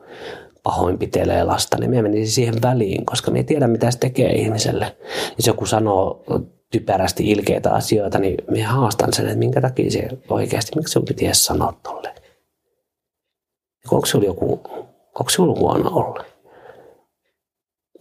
pahoinpitelee 0.68 1.44
lasta, 1.44 1.76
niin 1.78 1.90
minä 1.90 2.02
menisin 2.02 2.34
siihen 2.34 2.62
väliin, 2.62 3.06
koska 3.06 3.30
me 3.30 3.38
ei 3.38 3.44
tiedä, 3.44 3.66
mitä 3.66 3.90
se 3.90 3.98
tekee 3.98 4.32
ihmiselle. 4.32 4.96
Jos 5.36 5.46
joku 5.46 5.66
sanoo 5.66 6.24
typerästi 6.72 7.30
ilkeitä 7.30 7.72
asioita, 7.72 8.18
niin 8.18 8.36
minä 8.50 8.68
haastan 8.68 9.12
sen, 9.12 9.26
että 9.26 9.38
minkä 9.38 9.60
takia 9.60 9.90
se 9.90 10.08
oikeasti, 10.28 10.72
miksi 10.76 10.92
sinun 10.92 11.04
piti 11.04 11.26
edes 11.26 11.44
sanoa 11.44 11.72
tolle. 11.82 12.14
Onko 13.90 14.06
sinulla 14.06 14.26
joku, 14.26 14.60
onko 15.18 15.30
sinulla 15.30 15.60
huono 15.60 15.90
olla? 15.90 16.24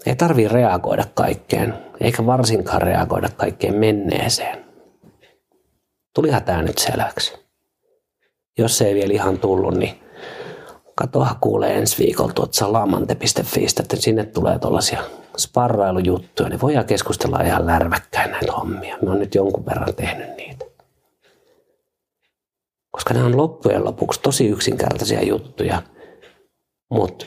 Ei 0.06 0.16
tarvi 0.16 0.48
reagoida 0.48 1.06
kaikkeen, 1.14 1.74
eikä 2.02 2.26
varsinkaan 2.26 2.82
reagoida 2.82 3.30
kaikkeen 3.30 3.76
menneeseen. 3.76 4.66
Tulihan 6.16 6.44
tämä 6.44 6.62
nyt 6.62 6.78
selväksi. 6.78 7.34
Jos 8.58 8.78
se 8.78 8.88
ei 8.88 8.96
vielä 8.96 9.14
ihan 9.14 9.40
tullut, 9.40 9.74
niin 9.74 10.07
katoa 10.98 11.36
kuulee 11.42 11.78
ensi 11.78 11.98
viikolla 12.04 12.34
tuot 12.34 12.54
salamante.fi, 12.54 13.66
että 13.80 13.96
sinne 13.96 14.26
tulee 14.26 14.60
tuollaisia 14.60 15.04
sparrailujuttuja, 15.38 16.50
niin 16.50 16.62
voidaan 16.62 16.86
keskustella 16.86 17.42
ihan 17.42 17.66
lärväkkäin 17.66 18.32
näitä 18.32 18.52
hommia. 18.52 18.98
Mä 19.02 19.10
oon 19.10 19.20
nyt 19.20 19.36
jonkun 19.36 19.66
verran 19.66 19.96
tehnyt 19.96 20.38
niitä. 20.38 20.66
Koska 22.92 23.14
nämä 23.14 23.26
on 23.26 23.38
loppujen 23.38 23.86
lopuksi 23.86 24.20
tosi 24.22 24.48
yksinkertaisia 24.48 25.24
juttuja, 25.24 25.82
mutta 26.90 27.26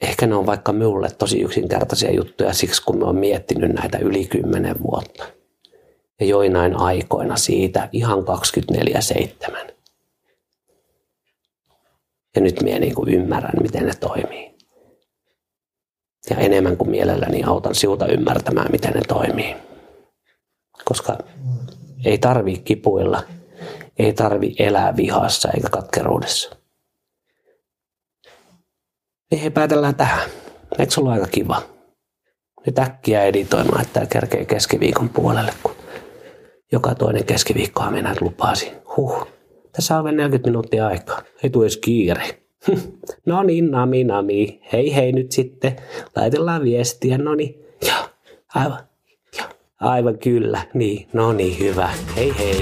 ehkä 0.00 0.26
ne 0.26 0.34
on 0.34 0.46
vaikka 0.46 0.72
minulle 0.72 1.08
tosi 1.18 1.40
yksinkertaisia 1.40 2.12
juttuja 2.12 2.52
siksi, 2.52 2.82
kun 2.84 2.98
mä 2.98 3.04
oon 3.04 3.16
miettinyt 3.16 3.72
näitä 3.72 3.98
yli 3.98 4.26
kymmenen 4.26 4.76
vuotta. 4.82 5.24
Ja 6.20 6.26
joinain 6.26 6.76
aikoina 6.76 7.36
siitä 7.36 7.88
ihan 7.92 8.18
24-7. 8.18 9.79
Ja 12.34 12.40
nyt 12.40 12.62
minä 12.62 12.78
niin 12.78 12.94
kuin 12.94 13.14
ymmärrän, 13.14 13.62
miten 13.62 13.86
ne 13.86 13.92
toimii. 14.00 14.54
Ja 16.30 16.36
enemmän 16.36 16.76
kuin 16.76 16.90
mielelläni 16.90 17.42
autan 17.44 17.74
siuta 17.74 18.06
ymmärtämään, 18.06 18.72
miten 18.72 18.92
ne 18.92 19.00
toimii. 19.08 19.56
Koska 20.84 21.18
ei 22.04 22.18
tarvi 22.18 22.58
kipuilla, 22.58 23.22
ei 23.98 24.12
tarvi 24.12 24.54
elää 24.58 24.96
vihassa 24.96 25.50
eikä 25.50 25.68
katkeruudessa. 25.70 26.56
Niin 29.30 29.42
he 29.42 29.50
päätellään 29.50 29.94
tähän. 29.94 30.30
Eikö 30.78 30.92
ollut 30.98 31.12
aika 31.12 31.26
kiva? 31.26 31.62
Nyt 32.66 32.78
äkkiä 32.78 33.22
editoimaan, 33.22 33.80
että 33.80 33.92
tämä 33.92 34.06
kerkee 34.06 34.44
keskiviikon 34.44 35.08
puolelle, 35.08 35.52
kun 35.62 35.74
joka 36.72 36.94
toinen 36.94 37.24
keskiviikkoa 37.24 37.90
minä 37.90 38.14
lupasin. 38.20 38.72
Huh, 38.96 39.26
tässä 39.72 39.98
on 39.98 40.16
40 40.16 40.48
minuuttia 40.48 40.86
aikaa. 40.86 41.22
Ei 41.42 41.50
tule 41.50 41.64
edes 41.64 41.76
kiire. 41.76 42.40
no 43.26 43.42
niin, 43.42 43.70
nami, 43.70 44.04
nami. 44.04 44.60
Hei 44.72 44.94
hei 44.94 45.12
nyt 45.12 45.32
sitten. 45.32 45.76
Laitellaan 46.16 46.62
viestiä. 46.62 47.18
No 47.18 47.34
niin. 47.34 47.64
Ja, 47.86 48.08
aivan. 48.54 48.80
Ja, 49.38 49.44
aivan 49.80 50.18
kyllä. 50.18 50.62
Niin, 50.74 51.08
no 51.12 51.32
niin, 51.32 51.58
hyvä. 51.58 51.90
Hei 52.16 52.32
hei. 52.38 52.60